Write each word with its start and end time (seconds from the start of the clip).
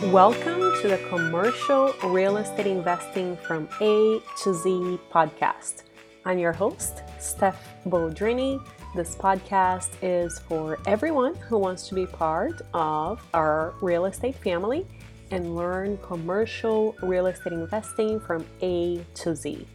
Welcome 0.00 0.60
to 0.80 0.88
the 0.88 1.00
Commercial 1.08 1.92
Real 2.04 2.36
Estate 2.36 2.68
Investing 2.68 3.36
from 3.36 3.68
A 3.80 4.20
to 4.44 4.54
Z 4.54 4.96
podcast. 5.12 5.82
I'm 6.24 6.38
your 6.38 6.52
host, 6.52 7.02
Steph 7.18 7.74
Boldrini. 7.84 8.64
This 8.94 9.16
podcast 9.16 9.90
is 10.00 10.38
for 10.38 10.78
everyone 10.86 11.34
who 11.34 11.58
wants 11.58 11.88
to 11.88 11.96
be 11.96 12.06
part 12.06 12.62
of 12.74 13.20
our 13.34 13.74
real 13.80 14.04
estate 14.04 14.36
family 14.36 14.86
and 15.32 15.56
learn 15.56 15.98
commercial 15.98 16.94
real 17.02 17.26
estate 17.26 17.52
investing 17.52 18.20
from 18.20 18.46
A 18.62 19.04
to 19.14 19.34
Z. 19.34 19.66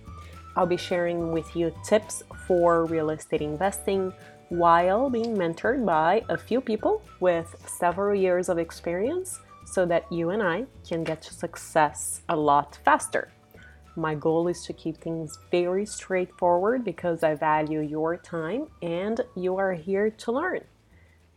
I'll 0.55 0.65
be 0.65 0.77
sharing 0.77 1.33
with 1.33 1.53
you 1.53 1.75
tips 1.83 2.23
for 2.47 2.85
real 2.85 3.09
estate 3.09 3.41
investing 3.41 4.13
while 4.47 5.09
being 5.09 5.35
mentored 5.35 5.85
by 5.85 6.23
a 6.29 6.37
few 6.37 6.61
people 6.61 7.01
with 7.19 7.53
several 7.67 8.15
years 8.15 8.47
of 8.47 8.57
experience 8.57 9.41
so 9.73 9.85
that 9.87 10.11
you 10.11 10.29
and 10.29 10.43
I 10.43 10.65
can 10.87 11.03
get 11.03 11.23
to 11.23 11.33
success 11.33 12.21
a 12.29 12.35
lot 12.35 12.77
faster. 12.85 13.31
My 13.95 14.13
goal 14.13 14.47
is 14.47 14.63
to 14.65 14.73
keep 14.73 14.97
things 14.97 15.39
very 15.49 15.85
straightforward 15.85 16.83
because 16.83 17.23
I 17.23 17.33
value 17.33 17.79
your 17.79 18.15
time 18.17 18.67
and 18.81 19.21
you 19.35 19.57
are 19.57 19.73
here 19.73 20.11
to 20.11 20.31
learn. 20.31 20.61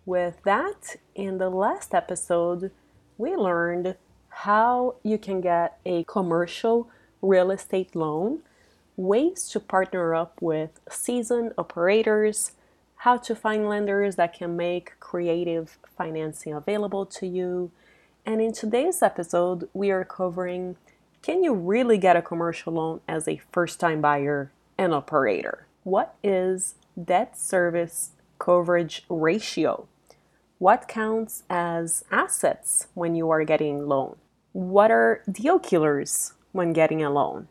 With 0.04 0.36
that, 0.44 0.96
in 1.14 1.38
the 1.38 1.48
last 1.48 1.94
episode, 1.94 2.70
we 3.18 3.34
learned 3.34 3.96
how 4.28 4.96
you 5.02 5.16
can 5.16 5.40
get 5.40 5.78
a 5.86 6.04
commercial 6.04 6.90
real 7.22 7.50
estate 7.50 7.96
loan, 7.96 8.40
ways 8.96 9.48
to 9.48 9.60
partner 9.60 10.14
up 10.14 10.40
with 10.42 10.78
seasoned 10.90 11.52
operators, 11.56 12.52
how 12.96 13.16
to 13.16 13.34
find 13.34 13.66
lenders 13.66 14.16
that 14.16 14.34
can 14.34 14.56
make 14.56 14.92
creative 15.00 15.78
financing 15.96 16.52
available 16.52 17.06
to 17.06 17.26
you. 17.26 17.70
And 18.28 18.40
in 18.40 18.50
today's 18.50 19.02
episode, 19.02 19.68
we 19.72 19.92
are 19.92 20.04
covering 20.04 20.76
can 21.22 21.44
you 21.44 21.54
really 21.54 21.96
get 21.96 22.16
a 22.16 22.22
commercial 22.22 22.72
loan 22.72 23.00
as 23.06 23.28
a 23.28 23.40
first 23.52 23.78
time 23.78 24.00
buyer 24.00 24.50
and 24.76 24.92
operator? 24.92 25.66
What 25.84 26.16
is 26.24 26.74
debt 27.02 27.38
service 27.38 28.10
coverage 28.40 29.04
ratio? 29.08 29.86
What 30.58 30.88
counts 30.88 31.44
as 31.48 32.04
assets 32.10 32.88
when 32.94 33.14
you 33.14 33.30
are 33.30 33.44
getting 33.44 33.80
a 33.80 33.84
loan? 33.84 34.16
What 34.52 34.90
are 34.90 35.22
deal 35.30 35.60
killers 35.60 36.32
when 36.50 36.72
getting 36.72 37.04
a 37.04 37.10
loan? 37.10 37.46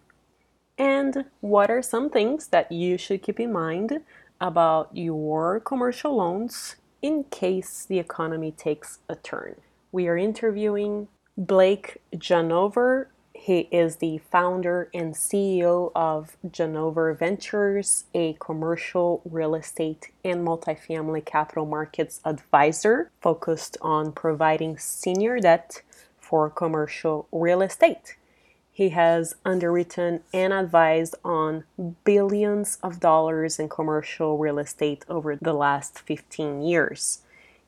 And 0.77 1.23
what 1.39 1.71
are 1.71 1.81
some 1.81 2.09
things 2.09 2.47
that 2.47 2.69
you 2.69 2.97
should 2.97 3.23
keep 3.23 3.39
in 3.39 3.53
mind 3.53 4.01
about 4.41 4.89
your 4.91 5.61
commercial 5.61 6.17
loans 6.17 6.75
in 7.01 7.23
case 7.25 7.85
the 7.85 7.99
economy 7.99 8.51
takes 8.51 8.99
a 9.07 9.15
turn? 9.15 9.55
We 9.95 10.09
are 10.09 10.17
interviewing 10.17 11.07
Blake 11.37 12.01
Janover. 12.13 13.05
He 13.31 13.69
is 13.71 13.95
the 13.95 14.17
founder 14.29 14.89
and 14.93 15.13
CEO 15.13 15.93
of 15.95 16.35
Janover 16.45 17.17
Ventures, 17.17 18.03
a 18.13 18.35
commercial 18.41 19.21
real 19.23 19.55
estate 19.55 20.11
and 20.25 20.45
multifamily 20.45 21.23
capital 21.23 21.65
markets 21.65 22.19
advisor 22.25 23.09
focused 23.21 23.77
on 23.79 24.11
providing 24.11 24.77
senior 24.77 25.39
debt 25.39 25.81
for 26.19 26.49
commercial 26.49 27.29
real 27.31 27.61
estate. 27.61 28.17
He 28.73 28.89
has 28.89 29.37
underwritten 29.45 30.23
and 30.33 30.51
advised 30.51 31.15
on 31.23 31.63
billions 32.03 32.79
of 32.83 32.99
dollars 32.99 33.59
in 33.59 33.69
commercial 33.69 34.37
real 34.37 34.59
estate 34.59 35.05
over 35.07 35.37
the 35.37 35.53
last 35.53 35.99
15 35.99 36.63
years. 36.63 37.21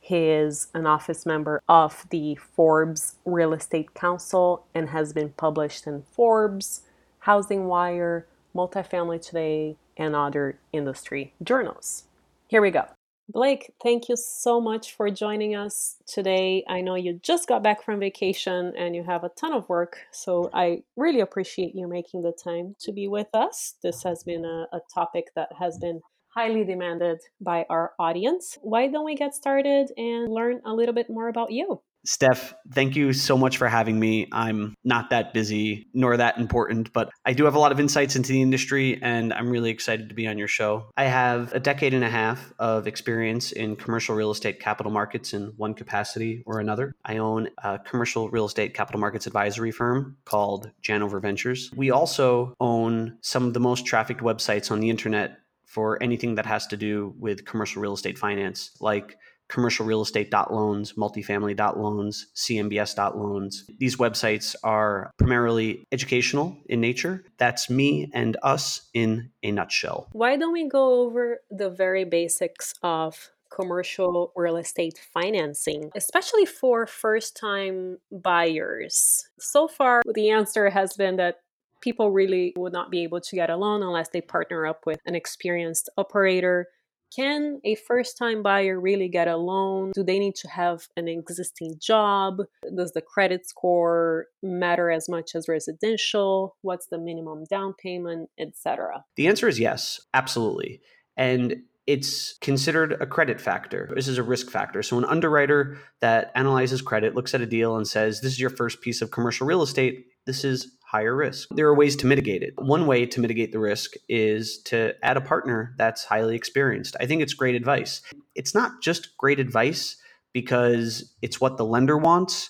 He 0.08 0.30
is 0.30 0.68
an 0.74 0.88
office 0.88 1.26
member 1.26 1.62
of 1.68 2.06
the 2.12 2.36
Forbes 2.36 3.16
Real 3.26 3.52
Estate 3.52 3.94
Council 3.94 4.66
and 4.74 4.88
has 4.88 5.12
been 5.12 5.32
published 5.32 5.86
in 5.86 6.04
Forbes, 6.14 6.84
Housing 7.20 7.66
Wire, 7.66 8.26
Multifamily 8.56 9.22
Today, 9.22 9.76
and 9.98 10.16
other 10.16 10.60
industry 10.72 11.34
journals. 11.44 12.06
Here 12.48 12.62
we 12.62 12.72
go. 12.72 12.86
Blake, 13.28 13.74
thank 13.84 14.08
you 14.08 14.16
so 14.16 14.62
much 14.62 14.96
for 14.96 15.12
joining 15.12 15.58
us 15.58 15.98
today. 16.08 16.64
I 16.70 16.80
know 16.80 16.96
you 16.96 17.20
just 17.22 17.50
got 17.50 17.62
back 17.62 17.84
from 17.84 18.00
vacation 18.00 18.72
and 18.78 18.96
you 18.96 19.04
have 19.04 19.26
a 19.26 19.30
ton 19.38 19.52
of 19.52 19.68
work, 19.68 19.98
so 20.14 20.50
I 20.54 20.84
really 20.96 21.20
appreciate 21.20 21.76
you 21.76 21.86
making 21.90 22.22
the 22.22 22.32
time 22.32 22.78
to 22.80 22.94
be 22.94 23.10
with 23.10 23.28
us. 23.34 23.74
This 23.84 24.04
has 24.04 24.24
been 24.24 24.46
a, 24.46 24.68
a 24.72 24.80
topic 24.94 25.32
that 25.36 25.50
has 25.60 25.78
been 25.78 26.00
highly 26.38 26.64
demanded 26.64 27.20
by 27.42 27.66
our 27.68 27.94
audience. 27.98 28.60
Why 28.62 28.88
don't 28.90 29.06
we 29.06 29.16
get 29.16 29.34
started 29.34 29.92
and 29.98 30.32
learn 30.32 30.62
a 30.66 30.72
little 30.72 30.94
bit 30.94 31.10
more 31.10 31.30
about 31.30 31.52
you? 31.52 31.82
Steph, 32.06 32.54
thank 32.72 32.96
you 32.96 33.12
so 33.12 33.36
much 33.36 33.58
for 33.58 33.68
having 33.68 34.00
me. 34.00 34.28
I'm 34.32 34.76
not 34.84 35.10
that 35.10 35.34
busy 35.34 35.88
nor 35.96 36.16
that 36.16 36.38
important, 36.38 36.94
but 36.94 37.10
I 37.26 37.34
do 37.34 37.46
have 37.46 37.56
a 37.56 37.60
lot 37.60 37.72
of 37.72 37.80
insights 37.80 38.16
into 38.16 38.32
the 38.32 38.42
industry 38.42 39.00
and 39.02 39.34
I'm 39.34 39.50
really 39.50 39.72
excited 39.72 40.10
to 40.10 40.16
be 40.16 40.28
on 40.28 40.38
your 40.38 40.48
show. 40.48 40.92
I 40.96 41.06
have 41.06 41.54
a 41.54 41.60
decade 41.60 41.96
and 41.96 42.04
a 42.04 42.10
half 42.10 42.54
of 42.60 42.86
experience 42.86 43.52
in 43.52 43.76
commercial 43.76 44.16
real 44.16 44.30
estate 44.30 44.60
capital 44.60 44.92
markets 44.92 45.34
in 45.34 45.54
one 45.58 45.74
capacity 45.74 46.44
or 46.46 46.60
another. 46.60 46.96
I 47.04 47.18
own 47.18 47.50
a 47.64 47.80
commercial 47.80 48.30
real 48.30 48.46
estate 48.46 48.76
capital 48.76 49.02
markets 49.02 49.26
advisory 49.26 49.72
firm 49.72 50.18
called 50.24 50.72
Janover 50.84 51.20
Ventures. 51.20 51.72
We 51.76 51.90
also 51.90 52.54
own 52.60 53.18
some 53.22 53.48
of 53.48 53.54
the 53.56 53.60
most 53.60 53.88
trafficked 53.88 54.22
websites 54.22 54.72
on 54.72 54.80
the 54.80 54.92
internet 54.92 55.40
for 55.78 56.02
anything 56.02 56.34
that 56.34 56.48
has 56.48 56.66
to 56.66 56.76
do 56.76 57.14
with 57.20 57.46
commercial 57.46 57.84
real 57.84 57.94
estate 57.94 58.18
finance, 58.18 58.72
like 58.80 59.16
commercial 59.48 59.86
real 59.86 60.02
estate 60.02 60.34
loans, 60.52 60.94
multifamily 60.94 61.56
loans, 61.80 62.26
CMBS 62.36 62.96
loans. 63.16 63.64
These 63.78 63.98
websites 63.98 64.56
are 64.64 65.12
primarily 65.20 65.84
educational 65.92 66.58
in 66.66 66.82
nature. 66.82 67.24
That's 67.38 67.70
me 67.70 68.10
and 68.12 68.38
us 68.42 68.90
in 68.96 69.30
a 69.44 69.52
nutshell. 69.52 70.08
Why 70.14 70.36
don't 70.36 70.52
we 70.52 70.68
go 70.68 71.02
over 71.02 71.42
the 71.52 71.70
very 71.70 72.06
basics 72.06 72.74
of 72.82 73.30
commercial 73.52 74.32
real 74.36 74.58
estate 74.58 75.00
financing, 75.14 75.92
especially 75.96 76.48
for 76.48 76.88
first 76.88 77.38
time 77.38 78.00
buyers? 78.12 79.30
So 79.38 79.68
far, 79.68 80.02
the 80.12 80.32
answer 80.32 80.72
has 80.72 80.94
been 80.94 81.18
that 81.18 81.36
people 81.82 82.12
really 82.12 82.54
would 82.58 82.74
not 82.74 82.92
be 82.92 83.04
able 83.04 83.22
to 83.22 83.36
get 83.36 83.50
a 83.50 83.56
loan 83.56 83.84
unless 83.84 84.10
they 84.10 84.22
partner 84.22 84.66
up 84.66 84.86
with 84.86 85.00
an 85.06 85.16
experienced 85.16 85.90
operator 85.98 86.68
can 87.16 87.60
a 87.64 87.76
first 87.76 88.18
time 88.18 88.44
buyer 88.44 88.80
really 88.80 89.08
get 89.08 89.28
a 89.28 89.38
loan? 89.38 89.92
Do 89.94 90.04
they 90.04 90.20
need 90.20 90.36
to 90.36 90.50
have 90.50 90.88
an 90.98 91.08
existing 91.08 91.76
job? 91.80 92.42
Does 92.76 92.92
the 92.92 93.02
credit 93.02 93.48
score 93.48 94.28
matter 94.44 94.92
as 94.92 95.08
much 95.08 95.32
as 95.36 95.48
residential? 95.48 96.58
What's 96.62 96.88
the 96.88 96.98
minimum 96.98 97.46
down 97.50 97.74
payment, 97.82 98.30
etc.? 98.40 99.06
The 99.16 99.28
answer 99.28 99.48
is 99.48 99.60
yes, 99.60 100.02
absolutely. 100.14 100.82
And 101.16 101.64
it's 101.86 102.38
considered 102.40 102.98
a 103.00 103.08
credit 103.08 103.40
factor. 103.40 103.90
This 103.96 104.10
is 104.10 104.18
a 104.18 104.24
risk 104.24 104.50
factor. 104.50 104.84
So, 104.84 104.98
an 104.98 105.06
underwriter 105.06 105.78
that 106.02 106.32
analyzes 106.36 106.82
credit 106.82 107.16
looks 107.16 107.34
at 107.34 107.40
a 107.40 107.46
deal 107.46 107.78
and 107.78 107.88
says, 107.88 108.20
This 108.20 108.34
is 108.34 108.40
your 108.40 108.50
first 108.50 108.82
piece 108.82 109.02
of 109.02 109.12
commercial 109.12 109.48
real 109.48 109.62
estate. 109.62 110.08
This 110.28 110.44
is 110.44 110.72
higher 110.84 111.16
risk. 111.16 111.50
There 111.56 111.68
are 111.68 111.76
ways 111.76 111.96
to 111.98 112.06
mitigate 112.06 112.44
it. 112.44 112.54
One 112.58 112.86
way 112.86 113.06
to 113.08 113.20
mitigate 113.20 113.52
the 113.52 113.60
risk 113.60 113.94
is 114.08 114.62
to 114.66 114.94
add 115.04 115.18
a 115.18 115.22
partner 115.22 115.74
that's 115.78 116.04
highly 116.04 116.36
experienced. 116.36 116.96
I 117.00 117.06
think 117.08 117.22
it's 117.22 117.34
great 117.34 117.56
advice. 117.56 118.02
It's 118.36 118.54
not 118.54 118.82
just 118.82 119.18
great 119.18 119.40
advice 119.40 119.98
because 120.34 121.16
it's 121.22 121.42
what 121.42 121.58
the 121.58 121.66
lender 121.66 121.98
wants, 121.98 122.50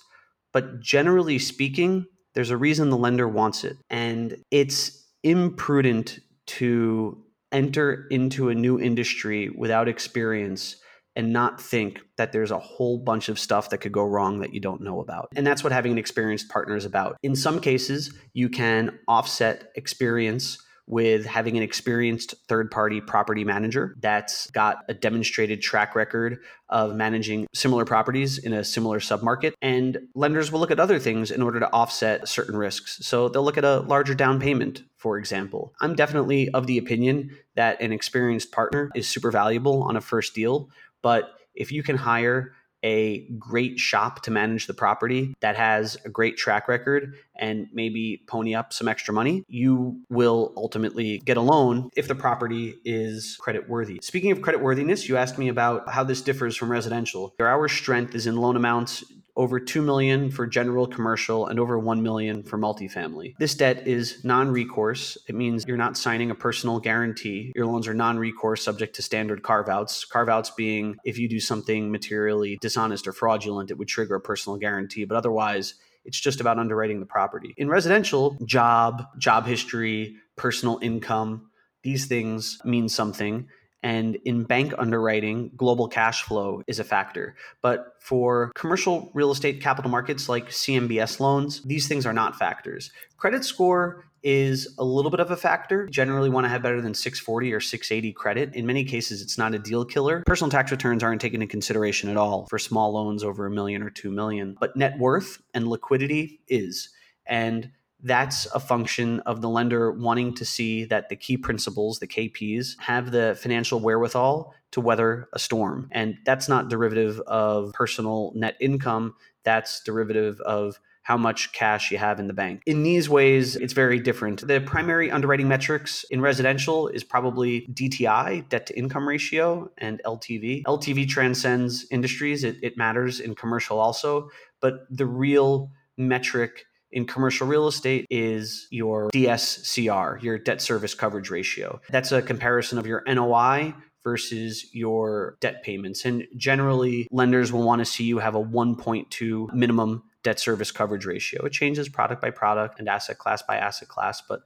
but 0.52 0.80
generally 0.80 1.38
speaking, 1.38 2.06
there's 2.34 2.50
a 2.50 2.56
reason 2.56 2.90
the 2.90 2.96
lender 2.96 3.28
wants 3.28 3.64
it. 3.64 3.76
And 3.90 4.36
it's 4.50 5.04
imprudent 5.22 6.18
to 6.46 7.24
enter 7.50 8.06
into 8.10 8.50
a 8.50 8.54
new 8.54 8.78
industry 8.78 9.50
without 9.50 9.88
experience 9.88 10.76
and 11.18 11.32
not 11.32 11.60
think 11.60 12.00
that 12.16 12.30
there's 12.30 12.52
a 12.52 12.58
whole 12.58 12.96
bunch 12.96 13.28
of 13.28 13.40
stuff 13.40 13.70
that 13.70 13.78
could 13.78 13.90
go 13.90 14.04
wrong 14.04 14.38
that 14.38 14.54
you 14.54 14.60
don't 14.60 14.80
know 14.80 15.00
about. 15.00 15.28
And 15.34 15.44
that's 15.44 15.64
what 15.64 15.72
having 15.72 15.90
an 15.92 15.98
experienced 15.98 16.48
partner 16.48 16.76
is 16.76 16.84
about. 16.84 17.18
In 17.24 17.34
some 17.34 17.60
cases, 17.60 18.14
you 18.34 18.48
can 18.48 18.96
offset 19.08 19.72
experience 19.74 20.58
with 20.88 21.26
having 21.26 21.56
an 21.56 21.62
experienced 21.62 22.34
third 22.48 22.70
party 22.70 23.00
property 23.00 23.44
manager 23.44 23.94
that's 24.00 24.50
got 24.52 24.84
a 24.88 24.94
demonstrated 24.94 25.60
track 25.60 25.94
record 25.94 26.38
of 26.70 26.94
managing 26.94 27.46
similar 27.52 27.84
properties 27.84 28.38
in 28.38 28.54
a 28.54 28.64
similar 28.64 28.98
submarket. 28.98 29.52
And 29.60 29.98
lenders 30.14 30.50
will 30.50 30.60
look 30.60 30.70
at 30.70 30.80
other 30.80 30.98
things 30.98 31.30
in 31.30 31.42
order 31.42 31.60
to 31.60 31.70
offset 31.72 32.26
certain 32.26 32.56
risks. 32.56 33.00
So 33.02 33.28
they'll 33.28 33.44
look 33.44 33.58
at 33.58 33.64
a 33.64 33.80
larger 33.80 34.14
down 34.14 34.40
payment, 34.40 34.82
for 34.96 35.18
example. 35.18 35.74
I'm 35.80 35.94
definitely 35.94 36.48
of 36.50 36.66
the 36.66 36.78
opinion 36.78 37.36
that 37.54 37.80
an 37.82 37.92
experienced 37.92 38.50
partner 38.50 38.90
is 38.94 39.06
super 39.06 39.30
valuable 39.30 39.82
on 39.82 39.96
a 39.96 40.00
first 40.00 40.34
deal 40.34 40.70
but 41.02 41.30
if 41.54 41.72
you 41.72 41.82
can 41.82 41.96
hire 41.96 42.52
a 42.84 43.28
great 43.38 43.78
shop 43.78 44.22
to 44.22 44.30
manage 44.30 44.66
the 44.66 44.74
property 44.74 45.34
that 45.40 45.56
has 45.56 45.96
a 46.04 46.08
great 46.08 46.36
track 46.36 46.68
record 46.68 47.16
and 47.36 47.66
maybe 47.72 48.22
pony 48.28 48.54
up 48.54 48.72
some 48.72 48.88
extra 48.88 49.12
money, 49.12 49.42
you 49.48 50.00
will 50.08 50.52
ultimately 50.56 51.18
get 51.24 51.36
a 51.36 51.40
loan 51.40 51.90
if 51.96 52.08
the 52.08 52.14
property 52.14 52.76
is 52.84 53.36
credit 53.40 53.68
worthy. 53.68 53.98
Speaking 54.02 54.30
of 54.30 54.42
credit 54.42 54.60
worthiness, 54.60 55.08
you 55.08 55.16
asked 55.16 55.38
me 55.38 55.48
about 55.48 55.88
how 55.88 56.04
this 56.04 56.22
differs 56.22 56.56
from 56.56 56.70
residential. 56.70 57.34
Our 57.40 57.68
strength 57.68 58.14
is 58.14 58.26
in 58.26 58.36
loan 58.36 58.56
amounts 58.56 59.04
over 59.38 59.60
2 59.60 59.80
million 59.80 60.30
for 60.30 60.46
general 60.46 60.86
commercial 60.86 61.46
and 61.46 61.60
over 61.60 61.78
1 61.78 62.02
million 62.02 62.42
for 62.42 62.58
multifamily. 62.58 63.36
This 63.38 63.54
debt 63.54 63.86
is 63.86 64.22
non-recourse. 64.24 65.16
It 65.28 65.36
means 65.36 65.64
you're 65.66 65.76
not 65.76 65.96
signing 65.96 66.32
a 66.32 66.34
personal 66.34 66.80
guarantee. 66.80 67.52
Your 67.54 67.66
loans 67.66 67.86
are 67.86 67.94
non-recourse 67.94 68.64
subject 68.64 68.96
to 68.96 69.02
standard 69.02 69.44
carve-outs. 69.44 70.04
Carve-outs 70.06 70.50
being 70.50 70.96
if 71.04 71.18
you 71.18 71.28
do 71.28 71.38
something 71.38 71.92
materially 71.92 72.58
dishonest 72.60 73.06
or 73.06 73.12
fraudulent, 73.12 73.70
it 73.70 73.78
would 73.78 73.86
trigger 73.86 74.16
a 74.16 74.20
personal 74.20 74.58
guarantee, 74.58 75.04
but 75.04 75.16
otherwise 75.16 75.74
it's 76.04 76.18
just 76.18 76.40
about 76.40 76.58
underwriting 76.58 76.98
the 76.98 77.06
property. 77.06 77.54
In 77.56 77.68
residential, 77.68 78.36
job, 78.44 79.04
job 79.18 79.46
history, 79.46 80.16
personal 80.36 80.80
income, 80.82 81.48
these 81.84 82.06
things 82.06 82.58
mean 82.64 82.88
something. 82.88 83.46
And 83.82 84.16
in 84.24 84.42
bank 84.42 84.74
underwriting, 84.76 85.52
global 85.56 85.86
cash 85.88 86.22
flow 86.22 86.62
is 86.66 86.80
a 86.80 86.84
factor. 86.84 87.36
But 87.62 87.94
for 88.00 88.50
commercial 88.54 89.10
real 89.14 89.30
estate 89.30 89.60
capital 89.60 89.90
markets 89.90 90.28
like 90.28 90.48
CMBS 90.48 91.20
loans, 91.20 91.62
these 91.62 91.86
things 91.86 92.04
are 92.04 92.12
not 92.12 92.36
factors. 92.36 92.90
Credit 93.16 93.44
score 93.44 94.04
is 94.22 94.74
a 94.78 94.84
little 94.84 95.10
bit 95.10 95.20
of 95.20 95.30
a 95.30 95.36
factor. 95.36 95.86
Generally 95.86 96.30
want 96.30 96.44
to 96.44 96.48
have 96.48 96.62
better 96.62 96.80
than 96.80 96.92
640 96.94 97.52
or 97.52 97.60
680 97.60 98.12
credit. 98.14 98.54
In 98.54 98.66
many 98.66 98.84
cases, 98.84 99.22
it's 99.22 99.38
not 99.38 99.54
a 99.54 99.58
deal 99.58 99.84
killer. 99.84 100.22
Personal 100.26 100.50
tax 100.50 100.70
returns 100.70 101.02
aren't 101.02 101.20
taken 101.20 101.40
into 101.40 101.50
consideration 101.50 102.10
at 102.10 102.16
all 102.16 102.46
for 102.50 102.58
small 102.58 102.92
loans 102.92 103.22
over 103.22 103.46
a 103.46 103.50
million 103.50 103.82
or 103.82 103.90
2 103.90 104.10
million, 104.10 104.56
but 104.58 104.76
net 104.76 104.98
worth 104.98 105.40
and 105.54 105.68
liquidity 105.68 106.40
is. 106.48 106.90
And 107.26 107.70
that's 108.02 108.46
a 108.46 108.60
function 108.60 109.20
of 109.20 109.40
the 109.40 109.48
lender 109.48 109.90
wanting 109.90 110.34
to 110.34 110.44
see 110.44 110.84
that 110.84 111.08
the 111.08 111.16
key 111.16 111.36
principals, 111.36 111.98
the 111.98 112.06
KPs, 112.06 112.78
have 112.78 113.10
the 113.10 113.36
financial 113.40 113.80
wherewithal 113.80 114.54
to 114.70 114.80
weather 114.80 115.28
a 115.32 115.38
storm. 115.38 115.88
And 115.92 116.16
that's 116.24 116.48
not 116.48 116.68
derivative 116.68 117.20
of 117.20 117.72
personal 117.72 118.32
net 118.34 118.56
income, 118.60 119.14
that's 119.42 119.80
derivative 119.82 120.40
of 120.42 120.78
how 121.02 121.16
much 121.16 121.52
cash 121.52 121.90
you 121.90 121.96
have 121.96 122.20
in 122.20 122.26
the 122.26 122.34
bank. 122.34 122.60
In 122.66 122.82
these 122.82 123.08
ways, 123.08 123.56
it's 123.56 123.72
very 123.72 123.98
different. 123.98 124.46
The 124.46 124.60
primary 124.60 125.10
underwriting 125.10 125.48
metrics 125.48 126.04
in 126.10 126.20
residential 126.20 126.88
is 126.88 127.02
probably 127.02 127.62
DTI, 127.72 128.46
debt 128.50 128.66
to 128.66 128.78
income 128.78 129.08
ratio, 129.08 129.70
and 129.78 130.02
LTV. 130.04 130.64
LTV 130.64 131.08
transcends 131.08 131.86
industries, 131.90 132.44
it, 132.44 132.56
it 132.62 132.76
matters 132.76 133.20
in 133.20 133.34
commercial 133.34 133.80
also, 133.80 134.28
but 134.60 134.80
the 134.90 135.06
real 135.06 135.70
metric 135.96 136.66
in 136.92 137.06
commercial 137.06 137.46
real 137.46 137.68
estate 137.68 138.06
is 138.10 138.66
your 138.70 139.10
DSCR, 139.10 140.22
your 140.22 140.38
debt 140.38 140.62
service 140.62 140.94
coverage 140.94 141.30
ratio. 141.30 141.80
That's 141.90 142.12
a 142.12 142.22
comparison 142.22 142.78
of 142.78 142.86
your 142.86 143.02
NOI 143.06 143.74
versus 144.02 144.66
your 144.72 145.36
debt 145.40 145.62
payments. 145.62 146.04
And 146.04 146.26
generally, 146.36 147.08
lenders 147.10 147.52
will 147.52 147.62
want 147.62 147.80
to 147.80 147.84
see 147.84 148.04
you 148.04 148.18
have 148.18 148.34
a 148.34 148.42
1.2 148.42 149.52
minimum 149.52 150.04
debt 150.22 150.40
service 150.40 150.70
coverage 150.70 151.04
ratio. 151.04 151.44
It 151.44 151.52
changes 151.52 151.88
product 151.88 152.22
by 152.22 152.30
product 152.30 152.78
and 152.78 152.88
asset 152.88 153.18
class 153.18 153.42
by 153.42 153.56
asset 153.56 153.88
class, 153.88 154.20
but 154.20 154.40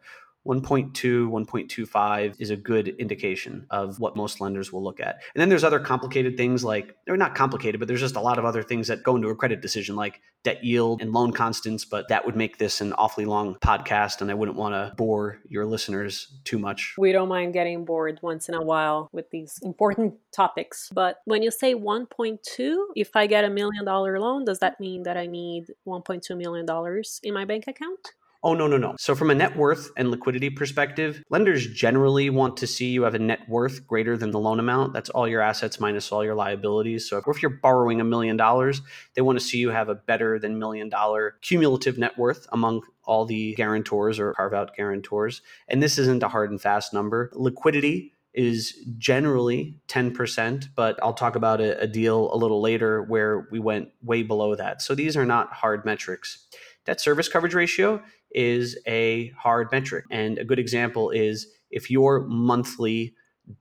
1.2, 0.47 0.93
1.25 0.93 2.35
is 2.39 2.51
a 2.51 2.57
good 2.57 2.89
indication 2.89 3.67
of 3.71 4.01
what 4.01 4.17
most 4.17 4.41
lenders 4.41 4.73
will 4.73 4.83
look 4.83 4.99
at. 4.99 5.21
And 5.35 5.41
then 5.41 5.49
there's 5.49 5.65
other 5.65 5.79
complicated 5.79 6.37
things 6.37 6.65
like, 6.65 6.97
they're 7.07 7.17
not 7.17 7.35
complicated, 7.35 7.79
but 7.79 7.87
there's 7.87 8.01
just 8.01 8.17
a 8.17 8.21
lot 8.21 8.39
of 8.39 8.45
other 8.45 8.63
things 8.63 8.89
that 8.89 9.03
go 9.05 9.15
into 9.15 9.29
a 9.29 9.37
credit 9.37 9.61
decision 9.61 9.95
like 9.95 10.21
debt 10.43 10.65
yield 10.65 11.01
and 11.01 11.13
loan 11.13 11.33
constants. 11.33 11.85
But 11.85 12.09
that 12.09 12.27
would 12.27 12.37
make 12.37 12.59
this 12.59 12.81
an 12.81 12.93
awfully 12.95 13.25
long 13.25 13.57
podcast, 13.57 14.21
and 14.21 14.31
I 14.31 14.35
wouldn't 14.35 14.57
want 14.57 14.75
to 14.75 14.95
bore 14.97 15.39
your 15.49 15.65
listeners 15.65 16.35
too 16.45 16.59
much. 16.59 16.95
We 16.99 17.13
don't 17.13 17.29
mind 17.29 17.53
getting 17.53 17.85
bored 17.85 18.19
once 18.23 18.49
in 18.49 18.55
a 18.55 18.63
while 18.63 19.09
with 19.13 19.31
these 19.31 19.61
important 19.63 20.15
topics. 20.33 20.91
But 20.93 21.19
when 21.25 21.43
you 21.43 21.51
say 21.51 21.75
1.2, 21.75 22.85
if 22.97 23.15
I 23.15 23.27
get 23.27 23.45
a 23.45 23.51
million 23.51 23.85
dollar 23.85 24.19
loan, 24.19 24.45
does 24.45 24.59
that 24.59 24.81
mean 24.81 25.05
that 25.05 25.17
I 25.17 25.27
need 25.27 25.67
1.2 25.87 26.37
million 26.37 26.67
dollars 26.67 27.21
in 27.23 27.35
my 27.35 27.45
bank 27.45 27.65
account? 27.69 28.15
Oh, 28.45 28.55
no, 28.55 28.67
no, 28.67 28.77
no. 28.77 28.97
So, 28.99 29.15
from 29.15 29.31
a 29.31 29.37
net 29.37 29.57
worth 29.57 29.93
and 29.97 30.11
liquidity 30.11 30.51
perspective, 30.51 31.23
lenders 31.31 31.65
generally 31.69 32.29
want 32.29 32.57
to 32.57 32.67
see 32.67 32.91
you 32.91 33.05
have 33.05 33.15
a 33.15 33.19
net 33.21 33.49
worth 33.49 33.87
greater 33.87 34.17
than 34.17 34.33
the 34.33 34.41
loan 34.41 34.59
amount. 34.59 34.93
That's 34.93 35.11
all 35.11 35.29
your 35.29 35.41
assets 35.41 35.79
minus 35.79 36.11
all 36.11 36.25
your 36.25 36.35
liabilities. 36.35 37.09
So, 37.09 37.23
if 37.25 37.41
you're 37.41 37.59
borrowing 37.63 38.01
a 38.01 38.05
million 38.05 38.37
dollars, 38.37 38.83
they 39.15 39.23
want 39.23 39.39
to 39.39 39.45
see 39.45 39.59
you 39.59 39.71
have 39.71 39.89
a 39.89 39.95
better 39.95 40.41
than 40.41 40.59
million 40.59 40.89
dollar 40.89 41.37
cumulative 41.41 41.99
net 41.99 42.19
worth 42.19 42.49
among 42.51 42.83
all 43.05 43.27
the 43.27 43.55
guarantors 43.55 44.19
or 44.19 44.33
carve 44.33 44.55
out 44.55 44.75
guarantors. 44.77 45.41
And 45.69 45.81
this 45.81 45.97
isn't 45.99 46.25
a 46.25 46.29
hard 46.29 46.51
and 46.51 46.61
fast 46.61 46.93
number. 46.93 47.31
Liquidity 47.35 48.13
is 48.35 48.75
generally 48.99 49.79
10%, 49.89 50.69
but 50.75 50.99
I'll 51.03 51.13
talk 51.13 51.37
about 51.37 51.61
a, 51.61 51.83
a, 51.83 51.87
deal 51.87 52.33
a 52.33 52.37
little 52.37 52.63
later 52.63 53.03
where 53.03 53.47
we 53.51 53.59
went 53.61 53.91
way 54.03 54.23
below 54.23 54.55
that. 54.55 54.81
So 54.81 54.95
these 54.95 55.17
are 55.17 55.27
not 55.27 55.53
hard 55.53 55.85
metrics. 55.85 56.47
Debt 56.87 57.01
service 57.01 57.29
coverage 57.29 57.55
ratio 57.55 58.03
is 58.35 58.79
a 58.87 59.29
hard 59.31 59.69
metric. 59.73 60.05
And 60.11 60.39
a 60.39 60.45
good 60.45 60.59
example 60.59 61.11
is 61.11 61.47
if 61.71 61.91
your 61.91 62.21
monthly 62.21 63.15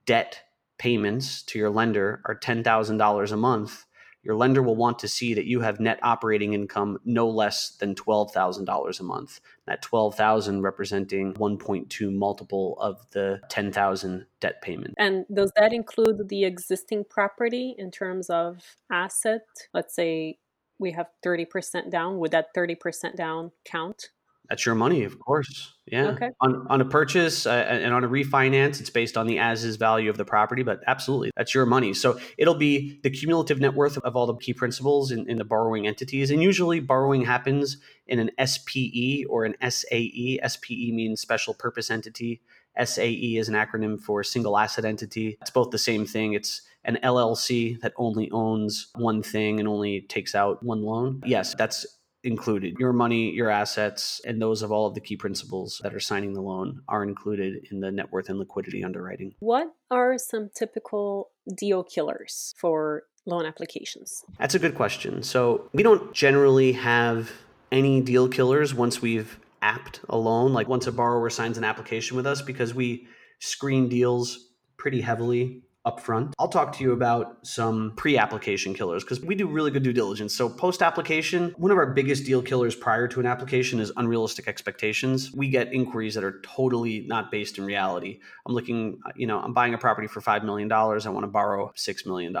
debt 0.06 0.40
payments 0.78 1.42
to 1.44 1.58
your 1.58 1.70
lender 1.70 2.20
are 2.24 2.38
$10,000 2.38 3.32
a 3.32 3.36
month, 3.36 3.84
your 4.22 4.36
lender 4.36 4.62
will 4.62 4.76
want 4.76 5.00
to 5.00 5.08
see 5.08 5.34
that 5.34 5.46
you 5.46 5.60
have 5.60 5.80
net 5.80 5.98
operating 6.02 6.52
income 6.52 6.98
no 7.04 7.28
less 7.28 7.70
than 7.80 7.94
$12,000 7.94 9.00
a 9.00 9.02
month. 9.02 9.40
That 9.66 9.82
12,000 9.82 10.62
representing 10.62 11.34
1.2 11.34 12.14
multiple 12.14 12.76
of 12.80 13.04
the 13.10 13.40
10,000 13.48 14.26
debt 14.40 14.62
payment. 14.62 14.94
And 14.96 15.24
does 15.32 15.50
that 15.56 15.72
include 15.72 16.28
the 16.28 16.44
existing 16.44 17.04
property 17.10 17.74
in 17.76 17.90
terms 17.90 18.30
of 18.30 18.76
asset? 18.90 19.42
Let's 19.74 19.94
say 19.94 20.38
we 20.78 20.92
have 20.92 21.08
30% 21.24 21.90
down. 21.90 22.18
Would 22.18 22.30
that 22.30 22.54
30% 22.54 23.16
down 23.16 23.50
count? 23.64 24.10
That's 24.52 24.66
your 24.66 24.74
money, 24.74 25.04
of 25.04 25.18
course. 25.18 25.72
Yeah. 25.86 26.08
Okay. 26.08 26.28
On 26.42 26.66
on 26.68 26.82
a 26.82 26.84
purchase 26.84 27.46
uh, 27.46 27.52
and 27.52 27.94
on 27.94 28.04
a 28.04 28.08
refinance, 28.08 28.80
it's 28.80 28.90
based 28.90 29.16
on 29.16 29.26
the 29.26 29.38
as 29.38 29.64
is 29.64 29.76
value 29.76 30.10
of 30.10 30.18
the 30.18 30.26
property, 30.26 30.62
but 30.62 30.80
absolutely, 30.86 31.30
that's 31.38 31.54
your 31.54 31.64
money. 31.64 31.94
So 31.94 32.20
it'll 32.36 32.54
be 32.54 33.00
the 33.02 33.08
cumulative 33.08 33.60
net 33.60 33.72
worth 33.72 33.96
of 33.96 34.14
all 34.14 34.26
the 34.26 34.34
key 34.34 34.52
principals 34.52 35.10
in, 35.10 35.26
in 35.26 35.38
the 35.38 35.44
borrowing 35.44 35.86
entities, 35.86 36.30
and 36.30 36.42
usually 36.42 36.80
borrowing 36.80 37.24
happens 37.24 37.78
in 38.06 38.18
an 38.18 38.30
SPE 38.46 39.24
or 39.30 39.46
an 39.46 39.54
SAE. 39.66 40.38
SPE 40.46 40.92
means 40.92 41.22
special 41.22 41.54
purpose 41.54 41.90
entity. 41.90 42.42
SAE 42.84 43.38
is 43.38 43.48
an 43.48 43.54
acronym 43.54 43.98
for 43.98 44.22
single 44.22 44.58
asset 44.58 44.84
entity. 44.84 45.38
It's 45.40 45.50
both 45.50 45.70
the 45.70 45.78
same 45.78 46.04
thing. 46.04 46.34
It's 46.34 46.60
an 46.84 46.98
LLC 47.02 47.80
that 47.80 47.94
only 47.96 48.30
owns 48.32 48.88
one 48.96 49.22
thing 49.22 49.60
and 49.60 49.66
only 49.66 50.02
takes 50.02 50.34
out 50.34 50.62
one 50.62 50.82
loan. 50.82 51.22
Yes, 51.24 51.54
that's 51.54 51.86
included. 52.24 52.76
Your 52.78 52.92
money, 52.92 53.30
your 53.30 53.50
assets, 53.50 54.20
and 54.24 54.40
those 54.40 54.62
of 54.62 54.70
all 54.70 54.86
of 54.86 54.94
the 54.94 55.00
key 55.00 55.16
principals 55.16 55.80
that 55.82 55.94
are 55.94 56.00
signing 56.00 56.34
the 56.34 56.40
loan 56.40 56.82
are 56.88 57.02
included 57.02 57.66
in 57.70 57.80
the 57.80 57.90
net 57.90 58.12
worth 58.12 58.28
and 58.28 58.38
liquidity 58.38 58.84
underwriting. 58.84 59.34
What 59.40 59.68
are 59.90 60.18
some 60.18 60.50
typical 60.54 61.30
deal 61.56 61.82
killers 61.82 62.54
for 62.56 63.04
loan 63.26 63.46
applications? 63.46 64.24
That's 64.38 64.54
a 64.54 64.58
good 64.58 64.74
question. 64.74 65.22
So, 65.22 65.68
we 65.72 65.82
don't 65.82 66.12
generally 66.12 66.72
have 66.72 67.30
any 67.70 68.00
deal 68.00 68.28
killers 68.28 68.74
once 68.74 69.00
we've 69.00 69.38
apped 69.62 70.00
a 70.08 70.16
loan, 70.16 70.52
like 70.52 70.68
once 70.68 70.86
a 70.86 70.92
borrower 70.92 71.30
signs 71.30 71.56
an 71.56 71.64
application 71.64 72.16
with 72.16 72.26
us, 72.26 72.42
because 72.42 72.74
we 72.74 73.06
screen 73.38 73.88
deals 73.88 74.50
pretty 74.76 75.00
heavily 75.00 75.62
upfront. 75.86 76.32
I'll 76.38 76.48
talk 76.48 76.76
to 76.76 76.84
you 76.84 76.92
about 76.92 77.38
some 77.46 77.92
pre 77.96 78.16
application 78.16 78.74
killers 78.74 79.02
because 79.02 79.20
we 79.20 79.34
do 79.34 79.46
really 79.46 79.70
good 79.70 79.82
due 79.82 79.92
diligence. 79.92 80.34
So, 80.34 80.48
post 80.48 80.82
application, 80.82 81.54
one 81.56 81.70
of 81.70 81.78
our 81.78 81.92
biggest 81.92 82.24
deal 82.24 82.42
killers 82.42 82.74
prior 82.74 83.08
to 83.08 83.20
an 83.20 83.26
application 83.26 83.80
is 83.80 83.92
unrealistic 83.96 84.48
expectations. 84.48 85.32
We 85.32 85.48
get 85.48 85.72
inquiries 85.72 86.14
that 86.14 86.24
are 86.24 86.40
totally 86.42 87.00
not 87.06 87.30
based 87.30 87.58
in 87.58 87.64
reality. 87.64 88.20
I'm 88.46 88.54
looking, 88.54 89.00
you 89.16 89.26
know, 89.26 89.40
I'm 89.40 89.52
buying 89.52 89.74
a 89.74 89.78
property 89.78 90.08
for 90.08 90.20
$5 90.20 90.44
million. 90.44 90.70
I 90.70 91.08
want 91.08 91.24
to 91.24 91.28
borrow 91.28 91.72
$6 91.76 92.06
million 92.06 92.36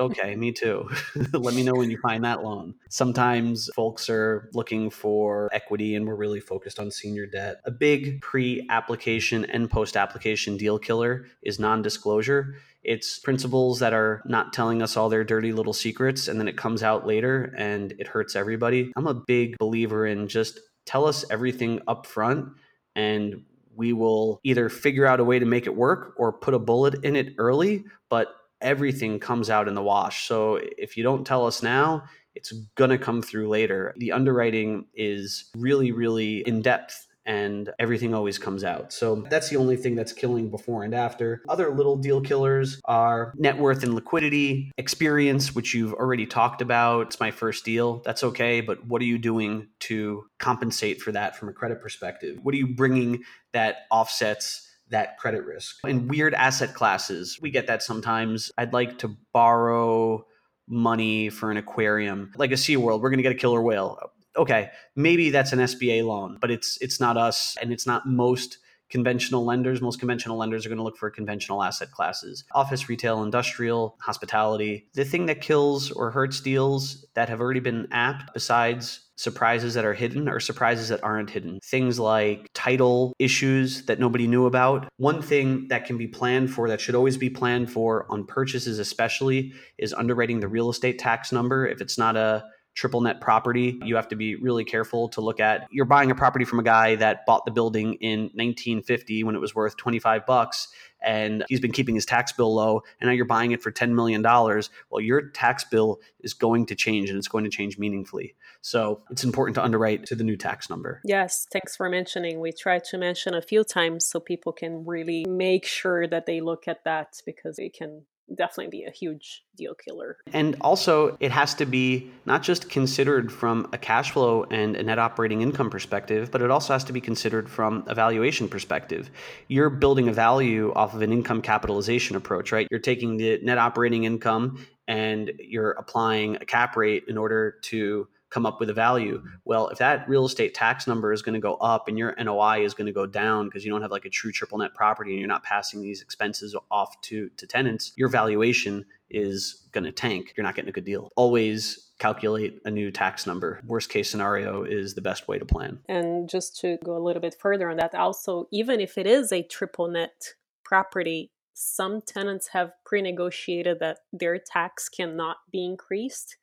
okay, 0.00 0.36
me 0.36 0.52
too. 0.52 0.88
Let 1.32 1.54
me 1.54 1.62
know 1.62 1.74
when 1.74 1.90
you 1.90 1.98
find 1.98 2.24
that 2.24 2.42
loan. 2.42 2.74
Sometimes 2.88 3.68
folks 3.74 4.08
are 4.08 4.50
looking 4.54 4.90
for 4.90 5.48
equity 5.52 5.94
and 5.94 6.06
we're 6.06 6.14
really 6.14 6.40
focused 6.40 6.78
on 6.78 6.90
senior 6.90 7.26
debt. 7.26 7.60
A 7.64 7.70
big 7.70 8.20
pre 8.20 8.66
application 8.70 9.44
and 9.46 9.70
post 9.70 9.96
application 9.96 10.56
deal 10.56 10.78
killer 10.78 11.26
is 11.42 11.58
non 11.58 11.82
disclosure. 11.82 12.56
It's 12.82 13.18
principals 13.18 13.80
that 13.80 13.92
are 13.92 14.22
not 14.26 14.52
telling 14.52 14.80
us 14.80 14.96
all 14.96 15.08
their 15.08 15.24
dirty 15.24 15.52
little 15.52 15.72
secrets 15.72 16.28
and 16.28 16.38
then 16.38 16.46
it 16.46 16.56
comes 16.56 16.82
out 16.82 17.06
later 17.06 17.52
and 17.58 17.92
it 17.98 18.06
hurts 18.06 18.36
everybody. 18.36 18.92
I'm 18.96 19.08
a 19.08 19.14
big 19.14 19.58
believer 19.58 20.06
in 20.06 20.28
just 20.28 20.60
tell 20.84 21.04
us 21.04 21.24
everything 21.30 21.80
up 21.88 22.06
front 22.06 22.48
and 22.94 23.42
we 23.74 23.92
will 23.92 24.40
either 24.42 24.68
figure 24.68 25.04
out 25.04 25.20
a 25.20 25.24
way 25.24 25.38
to 25.38 25.44
make 25.44 25.66
it 25.66 25.76
work 25.76 26.14
or 26.16 26.32
put 26.32 26.54
a 26.54 26.58
bullet 26.58 27.04
in 27.04 27.14
it 27.14 27.34
early, 27.38 27.84
but 28.08 28.28
everything 28.66 29.20
comes 29.20 29.48
out 29.48 29.68
in 29.68 29.74
the 29.74 29.82
wash. 29.82 30.26
So 30.26 30.56
if 30.76 30.96
you 30.96 31.04
don't 31.04 31.24
tell 31.24 31.46
us 31.46 31.62
now, 31.62 32.04
it's 32.34 32.52
going 32.74 32.90
to 32.90 32.98
come 32.98 33.22
through 33.22 33.48
later. 33.48 33.94
The 33.96 34.12
underwriting 34.12 34.86
is 34.92 35.50
really, 35.56 35.92
really 35.92 36.40
in 36.40 36.60
depth 36.62 37.06
and 37.24 37.70
everything 37.78 38.12
always 38.14 38.38
comes 38.38 38.62
out. 38.62 38.92
So 38.92 39.24
that's 39.30 39.48
the 39.48 39.56
only 39.56 39.76
thing 39.76 39.94
that's 39.94 40.12
killing 40.12 40.50
before 40.50 40.84
and 40.84 40.94
after. 40.94 41.42
Other 41.48 41.74
little 41.74 41.96
deal 41.96 42.20
killers 42.20 42.80
are 42.84 43.32
net 43.36 43.58
worth 43.58 43.82
and 43.82 43.94
liquidity, 43.94 44.70
experience, 44.76 45.54
which 45.54 45.74
you've 45.74 45.94
already 45.94 46.26
talked 46.26 46.60
about. 46.60 47.08
It's 47.08 47.20
my 47.20 47.30
first 47.30 47.64
deal. 47.64 48.02
That's 48.04 48.22
okay, 48.22 48.60
but 48.60 48.86
what 48.86 49.00
are 49.02 49.06
you 49.06 49.18
doing 49.18 49.68
to 49.80 50.26
compensate 50.38 51.00
for 51.00 51.12
that 51.12 51.36
from 51.36 51.48
a 51.48 51.52
credit 51.52 51.80
perspective? 51.80 52.38
What 52.42 52.54
are 52.54 52.58
you 52.58 52.74
bringing 52.74 53.24
that 53.52 53.86
offsets? 53.90 54.62
That 54.90 55.18
credit 55.18 55.44
risk. 55.44 55.78
In 55.84 56.08
weird 56.08 56.34
asset 56.34 56.74
classes, 56.74 57.38
we 57.40 57.50
get 57.50 57.66
that 57.66 57.82
sometimes. 57.82 58.52
I'd 58.56 58.72
like 58.72 58.98
to 58.98 59.16
borrow 59.32 60.26
money 60.68 61.28
for 61.28 61.50
an 61.50 61.56
aquarium, 61.56 62.32
like 62.36 62.50
a 62.50 62.54
SeaWorld. 62.54 63.00
We're 63.00 63.10
going 63.10 63.18
to 63.18 63.22
get 63.22 63.32
a 63.32 63.36
killer 63.36 63.62
whale 63.62 63.98
okay, 64.36 64.70
maybe 64.94 65.30
that's 65.30 65.52
an 65.52 65.60
SBA 65.60 66.04
loan, 66.04 66.38
but 66.40 66.50
it's 66.50 66.78
it's 66.80 67.00
not 67.00 67.16
us 67.16 67.56
and 67.60 67.72
it's 67.72 67.86
not 67.86 68.06
most 68.06 68.58
conventional 68.88 69.44
lenders. 69.44 69.80
Most 69.80 69.98
conventional 69.98 70.36
lenders 70.36 70.64
are 70.64 70.68
going 70.68 70.78
to 70.78 70.84
look 70.84 70.96
for 70.96 71.10
conventional 71.10 71.62
asset 71.62 71.90
classes 71.90 72.44
office, 72.52 72.88
retail, 72.88 73.22
industrial, 73.22 73.96
hospitality. 74.00 74.88
The 74.94 75.04
thing 75.04 75.26
that 75.26 75.40
kills 75.40 75.90
or 75.90 76.10
hurts 76.10 76.40
deals 76.40 77.06
that 77.14 77.28
have 77.28 77.40
already 77.40 77.60
been 77.60 77.88
apt, 77.90 78.32
besides 78.32 79.00
surprises 79.16 79.74
that 79.74 79.84
are 79.84 79.94
hidden, 79.94 80.28
or 80.28 80.40
surprises 80.40 80.88
that 80.88 81.02
aren't 81.02 81.30
hidden. 81.30 81.58
Things 81.64 81.98
like 81.98 82.48
title 82.54 83.14
issues 83.18 83.86
that 83.86 83.98
nobody 83.98 84.26
knew 84.26 84.46
about. 84.46 84.88
One 84.98 85.22
thing 85.22 85.68
that 85.68 85.86
can 85.86 85.98
be 85.98 86.06
planned 86.06 86.50
for, 86.52 86.68
that 86.68 86.80
should 86.80 86.94
always 86.94 87.16
be 87.16 87.30
planned 87.30 87.70
for 87.70 88.06
on 88.10 88.26
purchases, 88.26 88.78
especially, 88.78 89.52
is 89.78 89.92
underwriting 89.92 90.40
the 90.40 90.48
real 90.48 90.70
estate 90.70 90.98
tax 90.98 91.32
number. 91.32 91.66
If 91.66 91.80
it's 91.80 91.98
not 91.98 92.16
a 92.16 92.44
triple 92.76 93.00
net 93.00 93.20
property, 93.20 93.80
you 93.82 93.96
have 93.96 94.06
to 94.06 94.16
be 94.16 94.36
really 94.36 94.64
careful 94.64 95.08
to 95.08 95.22
look 95.22 95.40
at. 95.40 95.66
You're 95.70 95.86
buying 95.86 96.10
a 96.10 96.14
property 96.14 96.44
from 96.44 96.58
a 96.58 96.62
guy 96.62 96.94
that 96.96 97.24
bought 97.26 97.46
the 97.46 97.50
building 97.50 97.94
in 97.94 98.24
1950 98.34 99.24
when 99.24 99.34
it 99.34 99.40
was 99.40 99.54
worth 99.54 99.76
25 99.78 100.26
bucks 100.26 100.68
and 101.02 101.44
he's 101.48 101.60
been 101.60 101.72
keeping 101.72 101.94
his 101.94 102.04
tax 102.04 102.32
bill 102.32 102.54
low 102.54 102.82
and 103.00 103.08
now 103.08 103.14
you're 103.14 103.24
buying 103.24 103.52
it 103.52 103.62
for 103.62 103.70
10 103.70 103.94
million 103.94 104.20
dollars. 104.20 104.70
Well, 104.90 105.00
your 105.00 105.30
tax 105.30 105.64
bill 105.64 106.00
is 106.20 106.34
going 106.34 106.66
to 106.66 106.74
change 106.74 107.08
and 107.08 107.18
it's 107.18 107.28
going 107.28 107.44
to 107.44 107.50
change 107.50 107.78
meaningfully. 107.78 108.34
So, 108.66 109.02
it's 109.12 109.22
important 109.22 109.54
to 109.54 109.62
underwrite 109.62 110.06
to 110.06 110.16
the 110.16 110.24
new 110.24 110.36
tax 110.36 110.68
number. 110.68 111.00
Yes, 111.04 111.46
thanks 111.52 111.76
for 111.76 111.88
mentioning. 111.88 112.40
We 112.40 112.50
try 112.50 112.80
to 112.80 112.98
mention 112.98 113.32
a 113.32 113.40
few 113.40 113.62
times 113.62 114.08
so 114.08 114.18
people 114.18 114.52
can 114.52 114.84
really 114.84 115.24
make 115.24 115.64
sure 115.64 116.08
that 116.08 116.26
they 116.26 116.40
look 116.40 116.66
at 116.66 116.82
that 116.82 117.22
because 117.24 117.60
it 117.60 117.74
can 117.74 118.02
definitely 118.36 118.76
be 118.76 118.84
a 118.84 118.90
huge 118.90 119.44
deal 119.56 119.72
killer. 119.74 120.16
And 120.32 120.56
also, 120.60 121.16
it 121.20 121.30
has 121.30 121.54
to 121.54 121.64
be 121.64 122.10
not 122.24 122.42
just 122.42 122.68
considered 122.68 123.30
from 123.30 123.68
a 123.72 123.78
cash 123.78 124.10
flow 124.10 124.42
and 124.50 124.74
a 124.74 124.82
net 124.82 124.98
operating 124.98 125.42
income 125.42 125.70
perspective, 125.70 126.32
but 126.32 126.42
it 126.42 126.50
also 126.50 126.72
has 126.72 126.82
to 126.84 126.92
be 126.92 127.00
considered 127.00 127.48
from 127.48 127.84
a 127.86 127.94
valuation 127.94 128.48
perspective. 128.48 129.12
You're 129.46 129.70
building 129.70 130.08
a 130.08 130.12
value 130.12 130.72
off 130.74 130.92
of 130.92 131.02
an 131.02 131.12
income 131.12 131.40
capitalization 131.40 132.16
approach, 132.16 132.50
right? 132.50 132.66
You're 132.68 132.80
taking 132.80 133.16
the 133.16 133.38
net 133.44 133.58
operating 133.58 134.02
income 134.02 134.66
and 134.88 135.30
you're 135.38 135.72
applying 135.72 136.34
a 136.36 136.44
cap 136.44 136.76
rate 136.76 137.04
in 137.06 137.16
order 137.16 137.58
to 137.62 138.08
come 138.30 138.46
up 138.46 138.58
with 138.60 138.68
a 138.70 138.74
value. 138.74 139.22
Well, 139.44 139.68
if 139.68 139.78
that 139.78 140.08
real 140.08 140.26
estate 140.26 140.54
tax 140.54 140.86
number 140.86 141.12
is 141.12 141.22
going 141.22 141.34
to 141.34 141.40
go 141.40 141.54
up 141.54 141.88
and 141.88 141.96
your 141.96 142.14
NOI 142.18 142.64
is 142.64 142.74
going 142.74 142.86
to 142.86 142.92
go 142.92 143.06
down 143.06 143.46
because 143.46 143.64
you 143.64 143.70
don't 143.70 143.82
have 143.82 143.90
like 143.90 144.04
a 144.04 144.10
true 144.10 144.32
triple 144.32 144.58
net 144.58 144.74
property 144.74 145.12
and 145.12 145.20
you're 145.20 145.28
not 145.28 145.44
passing 145.44 145.80
these 145.80 146.02
expenses 146.02 146.56
off 146.70 147.00
to 147.02 147.30
to 147.36 147.46
tenants, 147.46 147.92
your 147.96 148.08
valuation 148.08 148.84
is 149.10 149.68
going 149.72 149.84
to 149.84 149.92
tank. 149.92 150.34
You're 150.36 150.44
not 150.44 150.56
getting 150.56 150.68
a 150.68 150.72
good 150.72 150.84
deal. 150.84 151.10
Always 151.16 151.90
calculate 151.98 152.60
a 152.64 152.70
new 152.70 152.90
tax 152.90 153.26
number. 153.26 153.60
Worst 153.66 153.88
case 153.88 154.10
scenario 154.10 154.64
is 154.64 154.94
the 154.94 155.00
best 155.00 155.28
way 155.28 155.38
to 155.38 155.44
plan. 155.44 155.78
And 155.88 156.28
just 156.28 156.58
to 156.60 156.78
go 156.84 156.96
a 156.96 157.02
little 157.02 157.22
bit 157.22 157.36
further 157.38 157.70
on 157.70 157.76
that, 157.76 157.94
also, 157.94 158.48
even 158.50 158.80
if 158.80 158.98
it 158.98 159.06
is 159.06 159.32
a 159.32 159.42
triple 159.42 159.88
net 159.88 160.34
property, 160.64 161.30
some 161.54 162.02
tenants 162.02 162.48
have 162.48 162.72
pre 162.84 163.00
negotiated 163.00 163.78
that 163.80 164.00
their 164.12 164.38
tax 164.38 164.88
cannot 164.88 165.38
be 165.50 165.64
increased 165.64 166.36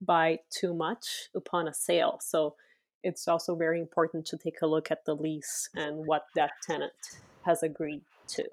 by 0.00 0.38
too 0.50 0.74
much 0.74 1.28
upon 1.34 1.68
a 1.68 1.74
sale. 1.74 2.18
So 2.22 2.54
it's 3.02 3.28
also 3.28 3.54
very 3.54 3.80
important 3.80 4.26
to 4.26 4.36
take 4.36 4.62
a 4.62 4.66
look 4.66 4.90
at 4.90 5.04
the 5.04 5.14
lease 5.14 5.68
and 5.74 6.06
what 6.06 6.26
that 6.36 6.50
tenant 6.62 6.92
has 7.44 7.62
agreed 7.62 8.02
to. 8.28 8.44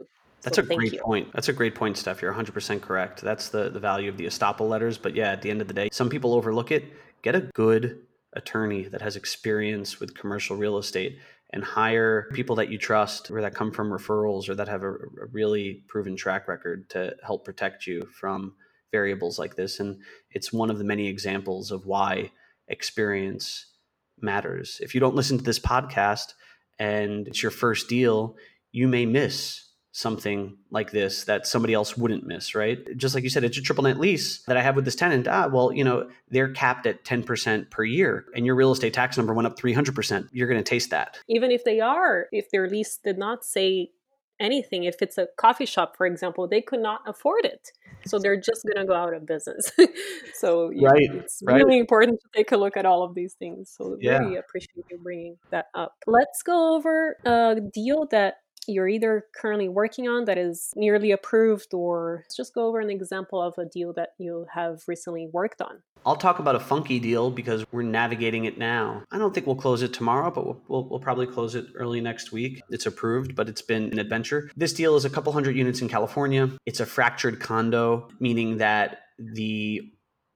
That's 0.42 0.58
so 0.58 0.64
a 0.64 0.66
great 0.66 0.94
you. 0.94 1.02
point. 1.02 1.32
That's 1.34 1.50
a 1.50 1.54
great 1.54 1.76
point, 1.76 1.98
Steph. 1.98 2.22
You're 2.22 2.34
100% 2.34 2.82
correct. 2.82 3.22
That's 3.22 3.50
the, 3.50 3.70
the 3.70 3.80
value 3.80 4.10
of 4.10 4.18
the 4.18 4.26
estoppel 4.26 4.70
letters. 4.70 4.98
But 4.98 5.16
yeah, 5.16 5.32
at 5.32 5.42
the 5.42 5.50
end 5.50 5.62
of 5.62 5.68
the 5.68 5.74
day, 5.74 5.90
some 5.92 6.10
people 6.10 6.34
overlook 6.34 6.72
it. 6.72 6.86
Get 7.24 7.36
a 7.36 7.42
good 7.54 8.00
attorney 8.34 8.84
that 8.84 9.02
has 9.02 9.16
experience 9.16 10.00
with 10.00 10.16
commercial 10.16 10.56
real 10.56 10.78
estate 10.78 11.18
and 11.52 11.64
hire 11.64 12.30
people 12.34 12.56
that 12.58 12.70
you 12.70 12.78
trust 12.78 13.32
or 13.32 13.42
that 13.42 13.56
come 13.56 13.72
from 13.72 13.90
referrals 13.90 14.48
or 14.48 14.56
that 14.56 14.68
have 14.68 14.84
a, 14.84 14.92
a 14.92 15.26
really 15.32 15.84
proven 15.88 16.16
track 16.16 16.48
record 16.48 16.90
to 16.90 17.16
help 17.24 17.46
protect 17.46 17.88
you 17.88 18.08
from 18.14 18.54
variables 18.92 19.40
like 19.40 19.56
this. 19.56 19.80
And 19.80 20.00
it's 20.32 20.54
one 20.54 20.70
of 20.70 20.78
the 20.78 20.84
many 20.84 21.08
examples 21.08 21.72
of 21.72 21.86
why 21.86 22.32
experience 22.68 23.66
matters. 24.20 24.80
If 24.82 24.94
you 24.94 25.00
don't 25.00 25.16
listen 25.16 25.38
to 25.38 25.44
this 25.44 25.60
podcast 25.60 26.34
and 26.80 27.28
it's 27.28 27.42
your 27.42 27.52
first 27.52 27.88
deal, 27.88 28.36
you 28.72 28.88
may 28.88 29.06
miss 29.06 29.64
something 29.98 30.56
like 30.70 30.92
this 30.92 31.24
that 31.24 31.48
somebody 31.48 31.74
else 31.74 31.98
wouldn't 31.98 32.24
miss, 32.24 32.54
right? 32.54 32.96
Just 32.98 33.16
like 33.16 33.24
you 33.24 33.32
said, 33.32 33.44
it's 33.44 33.58
a 33.58 33.62
triple 33.62 33.84
net 33.84 34.00
lease 34.00 34.44
that 34.44 34.56
I 34.56 34.62
have 34.62 34.76
with 34.76 34.86
this 34.86 34.96
tenant. 34.96 35.28
Ah, 35.28 35.48
well, 35.48 35.72
you 35.72 35.84
know, 35.84 36.08
they're 36.30 36.50
capped 36.50 36.86
at 36.86 37.04
10% 37.04 37.72
per 37.72 37.84
year 37.84 38.26
and 38.36 38.46
your 38.46 38.54
real 38.54 38.72
estate 38.72 38.94
tax 38.94 39.18
number 39.18 39.34
went 39.34 39.48
up 39.48 39.58
300%. 39.58 40.30
You're 40.32 40.48
going 40.48 40.64
to 40.64 40.70
taste 40.70 40.92
that. 40.92 41.18
Even 41.28 41.50
if 41.50 41.64
they 41.64 41.80
are, 41.80 42.28
if 42.32 42.52
their 42.52 42.70
lease 42.70 43.00
did 43.04 43.18
not 43.18 43.44
say 43.44 43.90
anything, 44.40 44.84
if 44.84 45.02
it's 45.02 45.18
a 45.18 45.28
coffee 45.38 45.66
shop, 45.66 45.98
for 45.98 46.06
example, 46.06 46.48
they 46.48 46.62
could 46.62 46.80
not 46.80 47.02
afford 47.08 47.46
it. 47.46 47.72
So 48.06 48.20
they're 48.20 48.40
just 48.40 48.64
going 48.64 48.86
to 48.86 48.86
go 48.86 48.96
out 48.96 49.14
of 49.14 49.26
business. 49.26 49.72
So 50.34 50.70
yeah, 50.72 50.90
right, 50.90 51.10
it's 51.14 51.42
right. 51.44 51.56
really 51.56 51.80
important 51.80 52.20
to 52.22 52.28
take 52.36 52.52
a 52.52 52.58
look 52.58 52.78
at 52.78 52.86
all 52.86 53.02
of 53.02 53.16
these 53.16 53.34
things. 53.34 53.74
So 53.76 53.98
yeah. 54.00 54.20
really 54.20 54.38
appreciate 54.38 54.86
you 54.92 55.00
bringing 55.00 55.38
that 55.50 55.66
up. 55.74 55.96
Let's 56.06 56.44
go 56.44 56.76
over 56.76 57.18
a 57.26 57.60
deal 57.74 58.08
that 58.12 58.36
you're 58.68 58.88
either 58.88 59.26
currently 59.36 59.70
working 59.70 60.08
on 60.08 60.26
that 60.26 60.38
is 60.38 60.72
nearly 60.76 61.12
approved 61.12 61.74
or 61.74 62.22
let's 62.24 62.36
just 62.36 62.54
go 62.54 62.68
over 62.68 62.80
an 62.80 62.90
example 62.90 63.42
of 63.42 63.58
a 63.58 63.66
deal 63.66 63.94
that 63.94 64.10
you 64.18 64.46
have 64.54 64.82
recently 64.88 65.28
worked 65.32 65.62
on 65.62 65.82
I'll 66.06 66.16
talk 66.16 66.40
about 66.40 66.56
a 66.56 66.60
funky 66.60 67.02
deal 67.02 67.30
because 67.30 67.66
we're 67.72 67.82
navigating 67.82 68.46
it 68.46 68.58
now. 68.58 69.04
I 69.12 69.18
don't 69.18 69.34
think 69.34 69.46
we'll 69.46 69.58
close 69.58 69.82
it 69.82 69.94
tomorrow, 69.94 70.32
but 70.32 70.46
we'll, 70.46 70.62
we'll, 70.70 70.88
we'll, 70.88 71.00
probably 71.02 71.28
close 71.28 71.54
it 71.54 71.66
early 71.76 72.00
next 72.00 72.32
week. 72.32 72.62
It's 72.70 72.86
approved, 72.86 73.36
but 73.36 73.50
it's 73.50 73.62
been 73.62 73.92
an 73.92 74.00
adventure. 74.00 74.50
This 74.56 74.72
deal 74.72 74.96
is 74.96 75.04
a 75.04 75.10
couple 75.10 75.34
hundred 75.34 75.58
units 75.58 75.82
in 75.82 75.90
California. 75.90 76.50
It's 76.66 76.80
a 76.80 76.86
fractured 76.86 77.42
condo, 77.42 78.08
meaning 78.22 78.58
that 78.60 79.00
the 79.18 79.92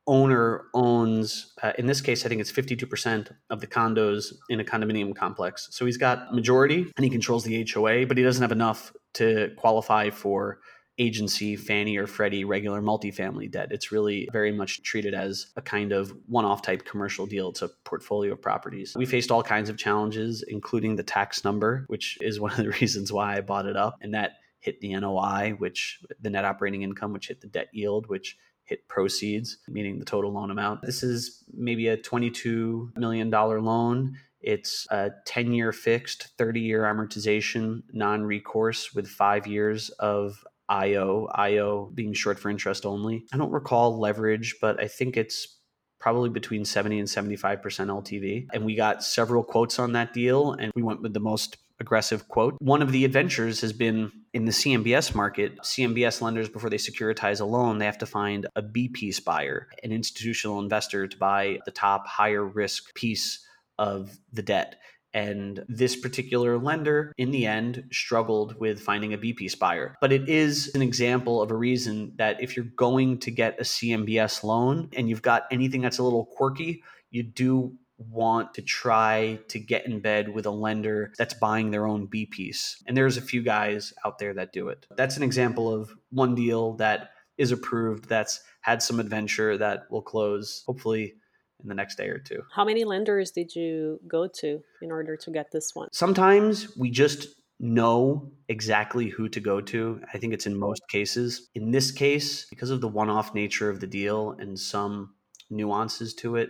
owner 0.07 0.65
owns, 0.73 1.53
uh, 1.61 1.73
in 1.77 1.85
this 1.85 2.01
case, 2.01 2.25
I 2.25 2.29
think 2.29 2.41
it's 2.41 2.51
52% 2.51 3.31
of 3.49 3.61
the 3.61 3.67
condos 3.67 4.33
in 4.49 4.59
a 4.59 4.63
condominium 4.63 5.15
complex. 5.15 5.67
So 5.71 5.85
he's 5.85 5.97
got 5.97 6.33
majority 6.33 6.91
and 6.97 7.03
he 7.03 7.09
controls 7.09 7.43
the 7.43 7.67
HOA, 7.71 8.05
but 8.05 8.17
he 8.17 8.23
doesn't 8.23 8.41
have 8.41 8.51
enough 8.51 8.93
to 9.13 9.51
qualify 9.57 10.09
for 10.09 10.59
agency, 10.97 11.55
Fannie 11.55 11.97
or 11.97 12.05
Freddie, 12.05 12.43
regular 12.43 12.81
multifamily 12.81 13.49
debt. 13.49 13.69
It's 13.71 13.91
really 13.91 14.27
very 14.31 14.51
much 14.51 14.83
treated 14.83 15.13
as 15.13 15.47
a 15.55 15.61
kind 15.61 15.91
of 15.91 16.13
one 16.27 16.45
off 16.45 16.61
type 16.61 16.85
commercial 16.85 17.25
deal. 17.25 17.49
It's 17.49 17.61
a 17.61 17.69
portfolio 17.85 18.33
of 18.33 18.41
properties. 18.41 18.93
We 18.95 19.05
faced 19.05 19.31
all 19.31 19.41
kinds 19.41 19.69
of 19.69 19.77
challenges, 19.77 20.43
including 20.47 20.95
the 20.95 21.03
tax 21.03 21.43
number, 21.43 21.85
which 21.87 22.17
is 22.21 22.39
one 22.39 22.51
of 22.51 22.57
the 22.57 22.69
reasons 22.81 23.11
why 23.11 23.37
I 23.37 23.41
bought 23.41 23.65
it 23.65 23.77
up. 23.77 23.97
And 24.01 24.13
that 24.13 24.33
hit 24.59 24.79
the 24.79 24.93
NOI, 24.95 25.55
which 25.57 25.99
the 26.21 26.29
net 26.29 26.45
operating 26.45 26.83
income, 26.83 27.13
which 27.13 27.29
hit 27.29 27.41
the 27.41 27.47
debt 27.47 27.69
yield, 27.73 28.07
which 28.07 28.37
hit 28.71 28.87
proceeds, 28.87 29.57
meaning 29.67 29.99
the 29.99 30.05
total 30.05 30.31
loan 30.31 30.49
amount. 30.49 30.81
This 30.81 31.03
is 31.03 31.43
maybe 31.53 31.89
a 31.89 31.97
$22 31.97 32.97
million 32.97 33.29
loan. 33.29 34.17
It's 34.39 34.87
a 34.89 35.11
10 35.25 35.51
year 35.51 35.73
fixed, 35.73 36.29
30 36.37 36.61
year 36.61 36.83
amortization, 36.83 37.83
non 37.91 38.23
recourse 38.23 38.93
with 38.95 39.07
five 39.07 39.45
years 39.45 39.89
of 39.99 40.43
IO, 40.69 41.27
IO 41.35 41.91
being 41.93 42.13
short 42.13 42.39
for 42.39 42.49
interest 42.49 42.85
only. 42.85 43.25
I 43.33 43.37
don't 43.37 43.51
recall 43.51 43.99
leverage, 43.99 44.55
but 44.61 44.81
I 44.81 44.87
think 44.87 45.17
it's 45.17 45.59
probably 45.99 46.29
between 46.29 46.63
70 46.63 46.99
and 46.99 47.07
75% 47.07 47.61
LTV. 47.61 48.47
And 48.53 48.63
we 48.63 48.75
got 48.75 49.03
several 49.03 49.43
quotes 49.43 49.79
on 49.79 49.91
that 49.91 50.13
deal, 50.13 50.53
and 50.53 50.71
we 50.75 50.81
went 50.81 51.01
with 51.01 51.13
the 51.13 51.19
most 51.19 51.57
aggressive 51.79 52.29
quote. 52.29 52.55
One 52.59 52.81
of 52.81 52.93
the 52.93 53.03
adventures 53.03 53.59
has 53.61 53.73
been 53.73 54.11
in 54.33 54.45
the 54.45 54.51
CMBS 54.51 55.13
market. 55.13 55.59
CMBS 55.59 56.21
lenders, 56.21 56.49
before 56.49 56.69
they 56.69 56.77
securitize 56.77 57.41
a 57.41 57.45
loan, 57.45 57.77
they 57.77 57.85
have 57.85 57.97
to 57.99 58.05
find 58.05 58.47
a 58.55 58.61
B 58.61 58.87
piece 58.87 59.19
buyer, 59.19 59.67
an 59.83 59.91
institutional 59.91 60.59
investor 60.59 61.07
to 61.07 61.17
buy 61.17 61.59
the 61.65 61.71
top 61.71 62.07
higher 62.07 62.43
risk 62.43 62.93
piece 62.95 63.45
of 63.77 64.17
the 64.31 64.41
debt. 64.41 64.77
And 65.13 65.65
this 65.67 65.97
particular 65.97 66.57
lender, 66.57 67.11
in 67.17 67.31
the 67.31 67.45
end, 67.45 67.83
struggled 67.91 68.57
with 68.59 68.79
finding 68.79 69.13
a 69.13 69.17
B 69.17 69.33
piece 69.33 69.55
buyer. 69.55 69.97
But 69.99 70.13
it 70.13 70.29
is 70.29 70.73
an 70.73 70.81
example 70.81 71.41
of 71.41 71.51
a 71.51 71.55
reason 71.55 72.13
that 72.17 72.41
if 72.41 72.55
you're 72.55 72.65
going 72.77 73.19
to 73.19 73.31
get 73.31 73.59
a 73.59 73.63
CMBS 73.63 74.43
loan 74.43 74.89
and 74.95 75.09
you've 75.09 75.21
got 75.21 75.47
anything 75.51 75.81
that's 75.81 75.97
a 75.97 76.03
little 76.03 76.25
quirky, 76.25 76.81
you 77.09 77.23
do 77.23 77.75
want 78.09 78.53
to 78.55 78.61
try 78.61 79.39
to 79.49 79.59
get 79.59 79.85
in 79.85 79.99
bed 79.99 80.29
with 80.29 80.45
a 80.45 80.51
lender 80.51 81.11
that's 81.17 81.33
buying 81.33 81.71
their 81.71 81.85
own 81.85 82.05
B 82.05 82.25
piece. 82.25 82.81
And 82.87 82.95
there's 82.95 83.17
a 83.17 83.21
few 83.21 83.41
guys 83.41 83.93
out 84.05 84.19
there 84.19 84.33
that 84.33 84.53
do 84.53 84.69
it. 84.69 84.87
That's 84.95 85.17
an 85.17 85.23
example 85.23 85.73
of 85.73 85.91
one 86.09 86.35
deal 86.35 86.73
that 86.73 87.11
is 87.37 87.51
approved 87.51 88.07
that's 88.07 88.41
had 88.61 88.81
some 88.81 88.99
adventure 88.99 89.57
that 89.57 89.89
will 89.89 90.01
close 90.01 90.63
hopefully 90.67 91.15
in 91.61 91.69
the 91.69 91.75
next 91.75 91.95
day 91.95 92.07
or 92.07 92.17
two. 92.17 92.41
How 92.53 92.65
many 92.65 92.83
lenders 92.83 93.31
did 93.31 93.55
you 93.55 93.99
go 94.07 94.27
to 94.27 94.61
in 94.81 94.91
order 94.91 95.15
to 95.17 95.31
get 95.31 95.51
this 95.51 95.71
one? 95.73 95.89
Sometimes 95.91 96.75
we 96.77 96.89
just 96.89 97.27
know 97.59 98.31
exactly 98.49 99.07
who 99.07 99.29
to 99.29 99.39
go 99.39 99.61
to. 99.61 100.01
I 100.13 100.17
think 100.17 100.33
it's 100.33 100.47
in 100.47 100.57
most 100.57 100.81
cases. 100.89 101.49
In 101.53 101.71
this 101.71 101.91
case, 101.91 102.45
because 102.49 102.71
of 102.71 102.81
the 102.81 102.87
one 102.87 103.09
off 103.09 103.35
nature 103.35 103.69
of 103.69 103.79
the 103.79 103.87
deal 103.87 104.31
and 104.39 104.59
some 104.59 105.13
nuances 105.49 106.13
to 106.15 106.37
it, 106.37 106.49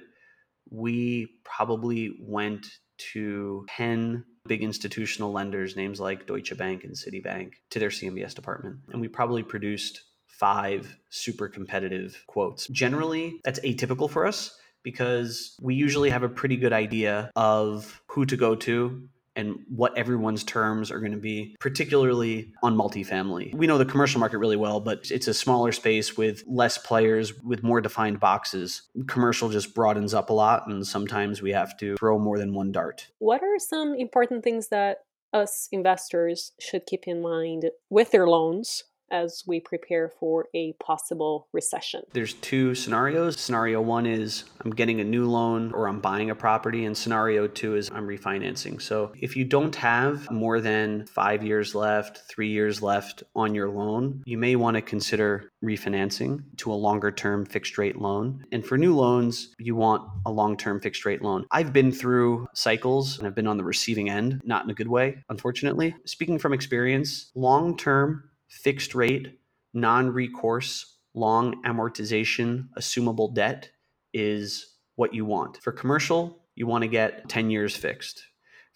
we 0.72 1.28
probably 1.44 2.18
went 2.20 2.66
to 3.14 3.66
10 3.70 4.24
big 4.48 4.64
institutional 4.64 5.32
lenders, 5.32 5.76
names 5.76 6.00
like 6.00 6.26
Deutsche 6.26 6.58
Bank 6.58 6.84
and 6.84 6.96
Citibank, 6.96 7.54
to 7.70 7.80
their 7.80 7.90
CMBS 7.90 8.34
department. 8.34 8.78
And 8.92 9.02
we 9.02 9.08
probably 9.08 9.44
produced 9.44 10.02
five 10.28 10.98
super 11.10 11.48
competitive 11.48 12.24
quotes. 12.28 12.68
Generally, 12.68 13.40
that's 13.44 13.60
atypical 13.60 14.10
for 14.10 14.26
us 14.26 14.58
because 14.84 15.56
we 15.62 15.76
usually 15.76 16.10
have 16.10 16.24
a 16.24 16.30
pretty 16.30 16.58
good 16.58 16.74
idea 16.74 17.32
of 17.36 18.02
who 18.08 18.26
to 18.26 18.36
go 18.36 18.56
to 18.56 19.08
and 19.36 19.60
what 19.70 19.98
everyone's 19.98 20.44
terms 20.44 20.92
are 20.92 21.00
going 21.00 21.12
to 21.12 21.18
be, 21.18 21.56
particularly 21.60 22.54
on 22.62 22.76
multifamily. 22.76 23.54
We 23.56 23.68
know 23.68 23.78
the 23.78 23.86
commercial 23.86 24.20
market 24.20 24.40
really 24.40 24.58
well, 24.58 24.80
but 24.80 25.10
it's 25.12 25.28
a 25.28 25.34
smaller 25.34 25.72
space 25.72 26.18
with 26.18 26.44
less 26.48 26.78
players 26.78 27.34
with 27.42 27.64
more 27.64 27.82
defined 27.82 28.20
boxes. 28.20 28.84
Commercial 29.08 29.50
just 29.50 29.74
broadens 29.74 30.14
up 30.14 30.30
a 30.30 30.34
lot, 30.34 30.68
and 30.68 30.86
sometimes 30.86 31.42
we 31.42 31.52
have 31.52 31.78
to 31.78 31.96
throw 31.98 32.20
more 32.20 32.38
than 32.38 32.54
one 32.54 32.72
dart. 32.72 33.08
What 33.20 33.42
are 33.42 33.60
some 33.60 33.96
important 33.96 34.44
things 34.44 34.68
that 34.68 35.00
us 35.34 35.70
investors 35.72 36.52
should 36.60 36.86
keep 36.86 37.08
in 37.08 37.22
mind 37.22 37.70
with 37.90 38.12
their 38.12 38.28
loans 38.28 38.84
as 39.12 39.44
we 39.46 39.60
prepare 39.60 40.10
for 40.20 40.48
a 40.56 40.74
possible 40.74 41.48
recession? 41.52 42.02
There's 42.14 42.34
two 42.36 42.74
scenarios. 42.76 43.40
Scenario 43.40 43.82
one 43.82 44.06
is 44.06 44.46
I'm 44.62 44.72
getting 44.72 45.00
a 45.00 45.04
new 45.04 45.30
loan 45.30 45.72
or 45.74 45.88
I'm 45.88 46.00
buying 46.00 46.30
a 46.30 46.36
property, 46.36 46.86
and 46.86 46.98
scenario 46.98 47.48
two 47.48 47.76
is 47.76 47.90
I'm 47.92 48.08
refinancing. 48.08 48.82
So 48.82 49.12
if 49.20 49.36
you 49.36 49.46
don't 49.46 49.76
have 49.76 50.30
more 50.32 50.60
than 50.60 51.06
five 51.08 51.44
years 51.44 51.76
left, 51.76 52.20
three 52.30 52.50
years 52.50 52.82
left 52.82 53.24
on 53.36 53.54
your 53.54 53.70
loan, 53.70 54.24
you 54.26 54.38
may 54.38 54.56
want 54.56 54.76
to 54.76 54.82
consider 54.82 55.52
refinancing 55.64 56.44
to 56.58 56.72
a 56.72 56.74
longer 56.74 57.12
term 57.12 57.46
fixed 57.46 57.78
rate 57.78 57.98
loan. 57.98 58.46
And 58.52 58.66
for 58.66 58.78
new 58.78 58.96
loans, 58.96 59.54
you 59.60 59.76
want 59.76 60.08
a 60.26 60.32
long 60.32 60.58
term 60.58 60.80
fixed 60.80 61.06
rate 61.06 61.22
loan. 61.22 61.46
I've 61.52 61.74
been 61.74 61.92
through 61.92 62.48
cycles 62.54 63.18
and 63.18 63.28
I've 63.28 63.36
been 63.36 63.48
on 63.48 63.58
the 63.58 63.64
receiving 63.64 64.10
end, 64.10 64.42
not 64.44 64.64
in 64.64 64.72
a 64.72 64.74
good 64.74 64.88
way, 64.88 65.24
unfortunately. 65.30 65.96
Speaking 66.06 66.40
from 66.40 66.54
experience, 66.54 67.32
long 67.36 67.78
term 67.78 68.31
fixed 68.52 68.94
rate, 68.94 69.40
non 69.74 70.10
recourse, 70.10 70.98
long 71.14 71.64
amortization, 71.64 72.68
assumable 72.78 73.34
debt 73.34 73.70
is 74.14 74.76
what 74.96 75.14
you 75.14 75.26
want. 75.26 75.58
For 75.64 75.72
commercial, 75.72 76.44
you 76.56 76.68
want 76.68 76.84
to 76.84 76.88
get 76.88 77.30
10 77.30 77.50
years 77.50 77.76
fixed. 77.76 78.24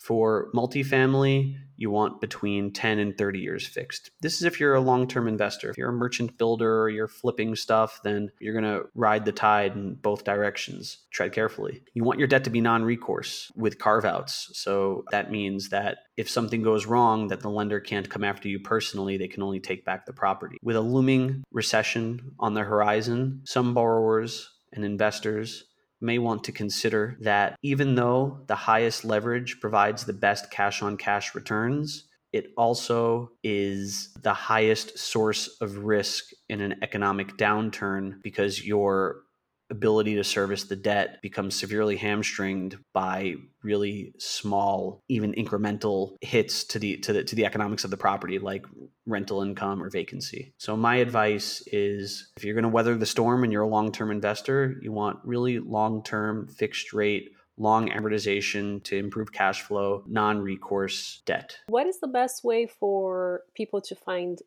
For 0.05 0.51
multifamily, 0.53 1.55
you 1.77 1.89
want 1.89 2.21
between 2.21 2.71
10 2.71 2.99
and 2.99 3.17
30 3.17 3.39
years 3.39 3.65
fixed. 3.65 4.11
This 4.21 4.35
is 4.35 4.43
if 4.43 4.59
you're 4.59 4.75
a 4.75 4.79
long 4.79 5.07
term 5.07 5.27
investor. 5.27 5.71
If 5.71 5.79
you're 5.79 5.89
a 5.89 5.93
merchant 5.93 6.37
builder 6.37 6.83
or 6.83 6.89
you're 6.89 7.07
flipping 7.07 7.55
stuff, 7.55 8.01
then 8.03 8.29
you're 8.39 8.53
going 8.53 8.71
to 8.71 8.87
ride 8.93 9.25
the 9.25 9.31
tide 9.31 9.75
in 9.75 9.95
both 9.95 10.23
directions. 10.23 10.99
Tread 11.09 11.31
carefully. 11.31 11.81
You 11.95 12.03
want 12.03 12.19
your 12.19 12.27
debt 12.27 12.43
to 12.43 12.51
be 12.51 12.61
non 12.61 12.83
recourse 12.83 13.51
with 13.55 13.79
carve 13.79 14.05
outs. 14.05 14.51
So 14.53 15.05
that 15.09 15.31
means 15.31 15.69
that 15.69 15.97
if 16.17 16.29
something 16.29 16.61
goes 16.61 16.85
wrong, 16.85 17.29
that 17.29 17.39
the 17.39 17.49
lender 17.49 17.79
can't 17.79 18.07
come 18.07 18.23
after 18.23 18.47
you 18.47 18.59
personally, 18.59 19.17
they 19.17 19.27
can 19.27 19.41
only 19.41 19.59
take 19.59 19.85
back 19.85 20.05
the 20.05 20.13
property. 20.13 20.57
With 20.61 20.75
a 20.75 20.81
looming 20.81 21.43
recession 21.51 22.33
on 22.39 22.53
the 22.53 22.63
horizon, 22.63 23.41
some 23.43 23.73
borrowers 23.73 24.51
and 24.71 24.85
investors 24.85 25.63
may 26.05 26.19
want 26.19 26.43
to 26.45 26.51
consider 26.51 27.17
that 27.21 27.57
even 27.61 27.95
though 27.95 28.39
the 28.47 28.55
highest 28.55 29.03
leverage 29.03 29.59
provides 29.59 30.05
the 30.05 30.13
best 30.13 30.51
cash 30.51 30.81
on 30.81 30.95
cash 30.97 31.35
returns, 31.35 32.05
it 32.31 32.51
also 32.57 33.31
is 33.43 34.09
the 34.21 34.33
highest 34.33 34.97
source 34.99 35.57
of 35.61 35.77
risk 35.77 36.31
in 36.49 36.61
an 36.61 36.75
economic 36.81 37.37
downturn 37.37 38.21
because 38.21 38.65
your 38.65 39.21
ability 39.69 40.15
to 40.15 40.23
service 40.23 40.65
the 40.65 40.75
debt 40.75 41.21
becomes 41.21 41.55
severely 41.55 41.97
hamstringed 41.97 42.77
by 42.93 43.35
really 43.63 44.13
small 44.19 45.01
even 45.09 45.33
incremental 45.33 46.15
hits 46.21 46.63
to 46.63 46.77
the 46.77 46.97
to 46.97 47.13
the 47.13 47.23
to 47.23 47.35
the 47.35 47.45
economics 47.45 47.83
of 47.83 47.91
the 47.91 47.97
property 47.97 48.37
like 48.37 48.65
rental 49.07 49.41
income 49.41 49.81
or 49.81 49.89
vacancy. 49.89 50.53
So 50.57 50.77
my 50.77 50.97
advice 50.97 51.63
is 51.67 52.31
if 52.37 52.43
you're 52.43 52.53
going 52.53 52.63
to 52.63 52.69
weather 52.69 52.95
the 52.95 53.05
storm 53.05 53.43
and 53.43 53.51
you're 53.51 53.63
a 53.63 53.67
long-term 53.67 54.11
investor, 54.11 54.75
you 54.81 54.91
want 54.91 55.19
really 55.23 55.59
long-term 55.59 56.47
fixed 56.47 56.93
rate 56.93 57.31
long 57.57 57.89
amortization 57.89 58.83
to 58.83 58.97
improve 58.97 59.31
cash 59.31 59.61
flow, 59.61 60.03
non 60.07 60.39
recourse 60.39 61.21
debt. 61.25 61.57
What 61.67 61.87
is 61.87 61.99
the 61.99 62.07
best 62.07 62.43
way 62.43 62.67
for 62.67 63.41
people 63.55 63.81
to 63.81 63.95
find 63.95 64.39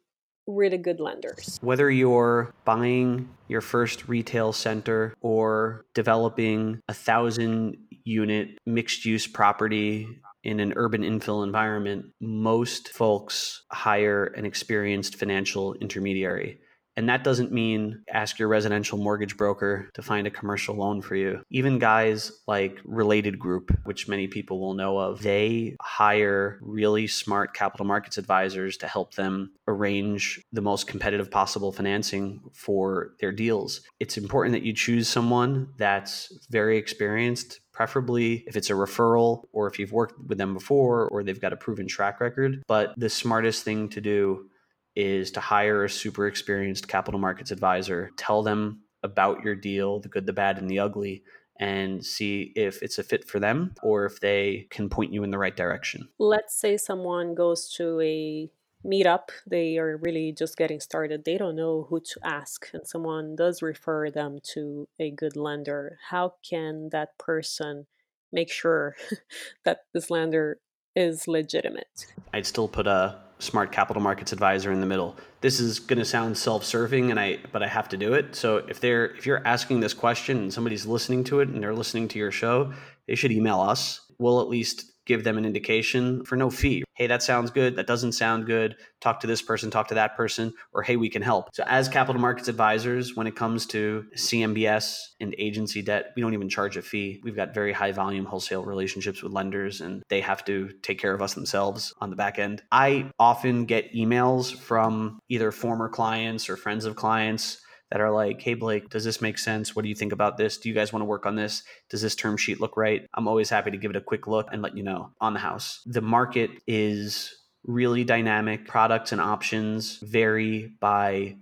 really 0.49 0.79
good 0.79 0.99
lenders. 0.99 1.59
Whether 1.61 1.91
you're 1.91 2.53
buying 2.65 3.29
your 3.47 3.61
first 3.61 4.09
retail 4.09 4.53
center 4.53 5.15
or 5.21 5.85
developing 5.95 6.81
a 6.89 6.95
thousand 6.95 7.77
unit 8.05 8.59
mixed 8.67 9.05
use 9.05 9.27
property 9.27 10.09
in 10.43 10.61
an 10.61 10.73
urban 10.77 11.03
infill 11.03 11.45
environment, 11.45 12.07
most 12.21 12.89
folks 12.89 13.63
hire 13.71 14.25
an 14.25 14.47
experienced 14.47 15.17
financial 15.17 15.75
intermediary. 15.75 16.59
And 16.99 17.09
that 17.09 17.23
doesn't 17.23 17.53
mean 17.53 18.03
ask 18.13 18.41
your 18.41 18.49
residential 18.49 18.99
mortgage 18.99 19.37
broker 19.37 19.89
to 19.95 20.03
find 20.03 20.27
a 20.27 20.33
commercial 20.33 20.75
loan 20.75 21.01
for 21.01 21.15
you. 21.15 21.43
Even 21.49 21.79
guys 21.79 22.33
like 22.49 22.81
Related 22.85 23.39
Group, 23.39 23.71
which 23.85 24.09
many 24.09 24.27
people 24.27 24.59
will 24.59 24.75
know 24.75 24.99
of, 24.99 25.23
they 25.23 25.77
hire 25.81 26.59
really 26.61 27.07
smart 27.07 27.55
capital 27.55 27.87
markets 27.87 28.19
advisors 28.19 28.77
to 28.79 28.89
help 28.89 29.15
them 29.15 29.53
arrange 29.69 30.43
the 30.53 30.61
most 30.61 30.89
competitive 30.89 31.31
possible 31.31 31.71
financing 31.71 32.41
for 32.53 33.13
their 33.21 33.31
deals. 33.31 33.81
It's 34.01 34.17
important 34.17 34.55
that 34.55 34.65
you 34.65 34.73
choose 34.73 35.07
someone 35.07 35.69
that's 35.77 36.37
very 36.51 36.79
experienced, 36.79 37.61
preferably 37.71 38.43
if 38.49 38.57
it's 38.57 38.71
a 38.71 38.73
referral 38.73 39.45
or 39.53 39.69
if 39.69 39.79
you've 39.79 39.93
worked 39.93 40.19
with 40.27 40.37
them 40.37 40.53
before 40.53 41.07
or 41.11 41.23
they've 41.23 41.41
got 41.41 41.53
a 41.53 41.57
proven 41.57 41.87
track 41.87 42.21
record. 42.21 42.65
But 42.67 42.95
the 42.97 43.09
smartest 43.09 43.63
thing 43.63 43.89
to 43.91 44.01
do 44.01 44.51
is 44.99 45.31
to 45.31 45.41
hire 45.41 45.85
a 45.85 45.89
super 45.89 46.27
experienced 46.27 46.89
capital 46.89 47.21
markets 47.21 47.53
advisor, 47.53 48.11
tell 48.17 48.43
them 48.43 48.81
about 49.05 49.45
your 49.45 49.55
deal, 49.55 50.01
the 50.01 50.09
good, 50.09 50.27
the 50.27 50.33
bad, 50.33 50.59
and 50.59 50.69
the 50.69 50.81
ugly, 50.81 51.23
and 51.61 52.05
see 52.05 52.53
if 52.57 52.83
it's 52.83 52.99
a 52.99 53.05
fit 53.05 53.25
for 53.25 53.39
them 53.39 53.73
or 53.81 54.07
if 54.07 54.19
they 54.19 54.67
can 54.71 54.89
point 54.89 55.13
you 55.13 55.23
in 55.23 55.31
the 55.31 55.39
right 55.39 55.57
direction. 55.57 56.09
Let's 56.19 56.59
say 56.59 56.77
someone 56.77 57.37
goes 57.37 57.73
to 57.77 58.01
a 58.01 58.51
meetup, 58.85 59.29
they 59.49 59.79
are 59.79 59.99
really 59.99 60.35
just 60.37 60.57
getting 60.57 60.81
started, 60.81 61.25
they 61.25 61.39
don't 61.39 61.55
know 61.55 61.87
who 61.89 62.01
to 62.01 62.21
ask, 62.25 62.69
and 62.73 62.85
someone 62.85 63.37
does 63.37 63.63
refer 63.63 64.11
them 64.11 64.41
to 64.55 64.89
a 64.99 65.13
good 65.13 65.37
lender. 65.37 65.99
How 66.11 66.35
can 66.49 66.89
that 66.91 67.17
person 67.19 67.87
make 68.33 68.51
sure 68.51 68.97
that 69.65 69.83
this 69.95 70.11
lender 70.11 70.59
is 70.97 71.29
legitimate? 71.29 72.07
I'd 72.33 72.47
still 72.47 72.67
put 72.67 72.89
a 72.89 73.28
smart 73.38 73.72
capital 73.72 74.03
markets 74.03 74.33
advisor 74.33 74.72
in 74.72 74.81
the 74.81 74.87
middle. 74.87 75.16
This 75.40 75.61
is 75.61 75.79
going 75.79 75.98
to 75.98 76.05
sound 76.05 76.37
self-serving 76.37 77.11
and 77.11 77.20
I 77.20 77.38
but 77.53 77.62
I 77.62 77.68
have 77.68 77.88
to 77.90 77.96
do 77.96 78.14
it. 78.14 78.35
So 78.35 78.59
if 78.68 78.81
they're 78.81 79.07
if 79.16 79.27
you're 79.27 79.46
asking 79.46 79.81
this 79.81 79.94
question 79.94 80.38
and 80.38 80.53
somebody's 80.53 80.87
listening 80.87 81.24
to 81.24 81.40
it 81.40 81.48
and 81.48 81.62
they're 81.62 81.74
listening 81.74 82.09
to 82.09 82.18
your 82.18 82.31
show, 82.31 82.72
they 83.07 83.14
should 83.14 83.33
email 83.33 83.61
us. 83.61 84.01
We'll 84.18 84.40
at 84.40 84.48
least 84.48 84.92
give 85.09 85.25
them 85.25 85.38
an 85.38 85.47
indication 85.47 86.25
for 86.25 86.37
no 86.37 86.51
fee. 86.51 86.85
Hey, 86.94 87.07
that 87.09 87.23
sounds 87.23 87.51
good. 87.51 87.77
That 87.77 87.87
doesn't 87.87 88.12
sound 88.12 88.47
good. 88.47 88.77
Talk 89.01 89.21
to 89.21 89.27
this 89.27 89.40
person, 89.40 89.71
talk 89.71 89.88
to 89.88 89.94
that 89.94 90.16
person, 90.16 90.53
or 90.73 90.83
hey, 90.83 90.97
we 90.97 91.09
can 91.09 91.23
help. 91.23 91.49
So, 91.55 91.64
as 91.66 91.88
capital 91.88 92.21
markets 92.21 92.49
advisors, 92.49 93.16
when 93.16 93.27
it 93.27 93.35
comes 93.35 93.66
to 93.68 94.05
CMBS 94.14 94.99
and 95.21 95.35
agency 95.38 95.83
debt, 95.83 96.12
we 96.14 96.23
don't 96.23 96.35
even 96.35 96.49
charge 96.49 96.77
a 96.77 96.83
fee. 96.83 97.21
We've 97.25 97.35
got 97.35 97.55
very 97.55 97.73
high 97.73 97.92
volume 97.92 98.27
wholesale 98.27 98.64
relationships 98.64 99.23
with 99.23 99.33
lenders, 99.33 99.81
and 99.81 100.03
they 100.09 100.21
have 100.21 100.44
to 100.44 100.71
take 100.83 101.01
care 101.01 101.14
of 101.14 101.23
us 101.23 101.35
themselves 101.35 101.94
on 102.01 102.11
the 102.11 102.16
back 102.16 102.38
end. 102.38 102.62
I 102.71 103.11
often 103.18 103.64
get 103.64 103.94
emails 103.94 104.55
from 104.55 105.18
either 105.29 105.51
former 105.51 105.88
clients 105.88 106.51
or 106.51 106.57
friends 106.57 106.85
of 106.85 106.97
clients 106.97 107.62
that 107.90 108.01
are 108.01 108.11
like, 108.11 108.40
hey, 108.40 108.55
Blake, 108.55 108.90
does 108.90 109.05
this 109.05 109.20
make 109.20 109.38
sense? 109.38 109.74
What 109.74 109.83
do 109.83 109.88
you 109.88 109.94
think 109.94 110.12
about 110.12 110.37
this? 110.37 110.59
Do 110.59 110.68
you 110.68 110.74
guys 110.74 110.92
want 110.92 111.01
to 111.03 111.07
work 111.07 111.27
on 111.27 111.37
this? 111.37 111.62
Does 111.88 112.03
this 112.03 112.14
term 112.14 112.37
sheet 112.37 112.61
look 112.61 112.77
right? 112.77 113.07
I'm 113.14 113.29
always 113.29 113.51
happy 113.51 113.70
to 113.70 113.77
give 113.79 113.90
it 113.90 113.96
a 113.96 114.01
quick 114.01 114.27
look 114.27 114.48
and 114.53 114.62
let 114.62 114.77
you 114.77 114.83
know 114.83 115.11
on 115.20 115.33
the 115.33 115.40
house. 115.40 115.81
The 115.87 116.03
market 116.03 116.51
is 116.66 117.35
really 117.64 118.05
dynamic. 118.05 118.66
Products 118.66 119.12
and 119.12 119.20
options 119.20 119.98
vary 119.98 120.72
by 120.81 121.37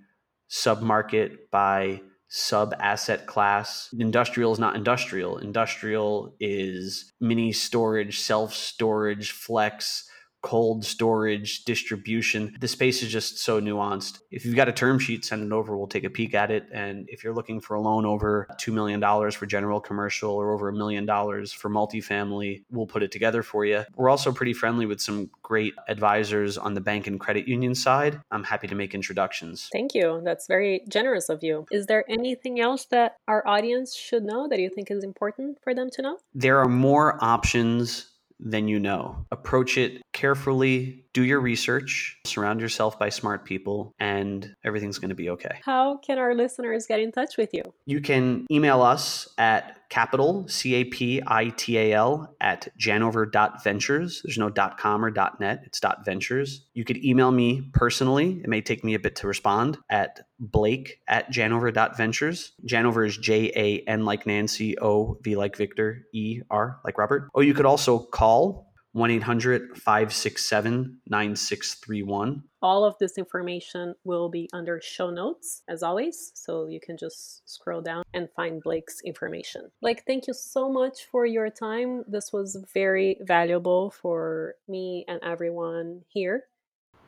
submarket, 0.51 1.37
by 1.51 2.01
sub 2.29 2.75
asset 2.81 3.27
class. 3.27 3.89
Industrial 3.99 4.53
is 4.53 4.59
not 4.59 4.77
industrial. 4.77 5.39
Industrial 5.39 6.35
is 6.41 7.13
mini 7.21 7.53
storage, 7.53 8.19
self 8.19 8.55
storage, 8.55 9.33
flex 9.33 10.09
cold 10.47 10.85
storage, 10.85 11.65
distribution. 11.65 12.57
The 12.61 12.69
space 12.69 13.03
is 13.03 13.11
just 13.11 13.39
so 13.39 13.61
nuanced. 13.61 14.21
If 14.31 14.45
you've 14.45 14.55
got 14.55 14.69
a 14.69 14.73
term 14.73 15.01
sheet, 15.01 15.25
send 15.25 15.43
it 15.43 15.53
over. 15.53 15.77
We'll 15.77 15.89
take 15.89 16.05
a 16.05 16.11
peek 16.11 16.35
at 16.35 16.53
it. 16.53 16.69
And 16.73 17.09
if 17.09 17.25
you're 17.25 17.35
looking 17.35 17.61
for 17.61 17.75
a 17.75 17.81
loan 17.81 18.07
over 18.07 18.47
$2 18.61 18.73
million 18.73 19.01
for 19.33 19.45
general 19.45 19.81
commercial 19.81 20.31
or 20.31 20.53
over 20.53 20.69
a 20.69 20.73
million 20.73 21.05
dollars 21.05 21.53
for 21.53 21.69
multifamily, 21.69 22.63
we'll 22.71 22.87
put 22.87 23.03
it 23.03 23.11
together 23.11 23.43
for 23.43 23.65
you. 23.65 23.83
We're 23.97 24.09
also 24.09 24.31
pretty 24.31 24.53
friendly 24.53 24.87
with 24.87 25.01
some 25.01 25.31
great 25.43 25.75
advisors 25.89 26.57
on 26.57 26.75
the 26.75 26.81
bank 26.81 27.09
and 27.09 27.19
credit 27.19 27.49
union 27.49 27.75
side. 27.75 28.21
I'm 28.31 28.45
happy 28.45 28.69
to 28.69 28.77
make 28.77 28.95
introductions. 28.95 29.69
Thank 29.73 29.97
you. 29.97 30.21
That's 30.23 30.47
very 30.47 30.83
generous 30.89 31.29
of 31.29 31.43
you. 31.43 31.67
Is 31.73 31.87
there 31.87 32.05
anything 32.09 32.61
else 32.61 32.85
that 32.93 33.17
our 33.27 33.45
audience 33.49 33.97
should 33.97 34.23
know 34.23 34.47
that 34.47 34.61
you 34.61 34.71
think 34.71 34.93
is 34.93 35.03
important 35.03 35.59
for 35.65 35.75
them 35.75 35.91
to 35.95 36.03
know? 36.03 36.19
There 36.35 36.61
are 36.61 36.69
more 36.69 37.19
options 37.21 38.13
than 38.41 38.69
you 38.69 38.79
know. 38.79 39.27
Approach 39.31 39.79
it 39.79 40.03
carefully, 40.13 41.06
do 41.17 41.25
your 41.25 41.41
research, 41.41 42.19
surround 42.27 42.61
yourself 42.61 42.99
by 42.99 43.09
smart 43.09 43.47
people, 43.47 43.95
and 43.99 44.55
everything's 44.63 44.99
going 44.99 45.09
to 45.09 45.15
be 45.15 45.31
okay. 45.31 45.61
How 45.65 45.97
can 45.97 46.19
our 46.19 46.35
listeners 46.35 46.85
get 46.87 47.01
in 47.01 47.11
touch 47.11 47.39
with 47.39 47.55
you? 47.55 47.63
You 47.87 48.03
can 48.03 48.45
email 48.51 48.83
us 48.83 49.27
at 49.39 49.79
capital, 49.89 50.47
C 50.47 50.75
A 50.75 50.85
P 50.85 51.23
I 51.27 51.49
T 51.57 51.79
A 51.79 51.95
L, 51.95 52.37
at 52.39 52.69
janover.ventures. 52.79 54.21
There's 54.25 54.37
no 54.37 54.51
.com 54.51 55.03
or 55.03 55.11
dot 55.11 55.41
.net, 55.41 55.63
it's 55.65 55.81
dot 55.81 56.05
.ventures. 56.05 56.67
You 56.75 56.85
could 56.85 57.03
email 57.03 57.33
me 57.33 57.71
personally. 57.73 58.43
It 58.45 58.51
may 58.51 58.61
take 58.61 58.85
me 58.85 58.93
a 58.93 58.99
bit 58.99 59.17
to 59.17 59.27
respond 59.27 59.79
at 59.89 60.21
blake 60.39 61.01
at 61.09 61.33
janover.ventures. 61.33 62.53
Janover 62.67 63.07
is 63.07 63.17
J 63.17 63.51
A 63.57 63.89
N 63.89 64.05
like 64.05 64.27
Nancy, 64.27 64.79
O 64.79 65.17
V 65.23 65.35
like 65.35 65.57
Victor, 65.57 66.03
E 66.13 66.43
R 66.51 66.79
like 66.85 66.99
Robert. 66.99 67.31
Or 67.33 67.43
you 67.43 67.55
could 67.55 67.65
also 67.65 68.01
call 68.01 68.67
1 68.97 69.11
800 69.11 69.77
567 69.77 71.01
9631. 71.07 72.43
All 72.63 72.83
of 72.83 72.97
this 72.99 73.19
information 73.19 73.95
will 74.05 74.31
be 74.31 74.49
under 74.55 74.81
show 74.83 75.11
notes, 75.11 75.63
as 75.69 75.83
always. 75.83 76.33
So 76.35 76.67
you 76.67 76.81
can 76.81 76.97
just 76.97 77.43
scroll 77.45 77.83
down 77.83 78.05
and 78.15 78.31
find 78.35 78.63
Blake's 78.63 79.03
information. 79.05 79.71
Blake, 79.83 80.05
thank 80.07 80.27
you 80.27 80.33
so 80.33 80.73
much 80.73 81.05
for 81.13 81.27
your 81.27 81.51
time. 81.51 82.05
This 82.09 82.33
was 82.33 82.57
very 82.73 83.19
valuable 83.21 83.91
for 83.91 84.55
me 84.67 85.05
and 85.09 85.21
everyone 85.23 86.01
here. 86.09 86.45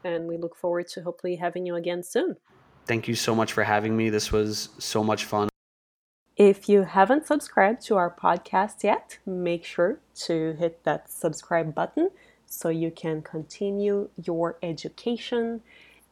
And 0.04 0.28
we 0.28 0.36
look 0.36 0.56
forward 0.56 0.88
to 0.88 1.00
hopefully 1.00 1.36
having 1.36 1.64
you 1.64 1.74
again 1.74 2.02
soon. 2.02 2.36
Thank 2.84 3.08
you 3.08 3.14
so 3.14 3.34
much 3.34 3.54
for 3.54 3.64
having 3.64 3.96
me. 3.96 4.10
This 4.10 4.30
was 4.30 4.68
so 4.78 5.02
much 5.02 5.24
fun. 5.24 5.48
If 6.38 6.68
you 6.68 6.84
haven't 6.84 7.26
subscribed 7.26 7.82
to 7.86 7.96
our 7.96 8.14
podcast 8.14 8.84
yet, 8.84 9.18
make 9.26 9.64
sure 9.64 9.98
to 10.26 10.52
hit 10.52 10.84
that 10.84 11.10
subscribe 11.10 11.74
button 11.74 12.10
so 12.46 12.68
you 12.68 12.92
can 12.92 13.22
continue 13.22 14.10
your 14.22 14.56
education. 14.62 15.62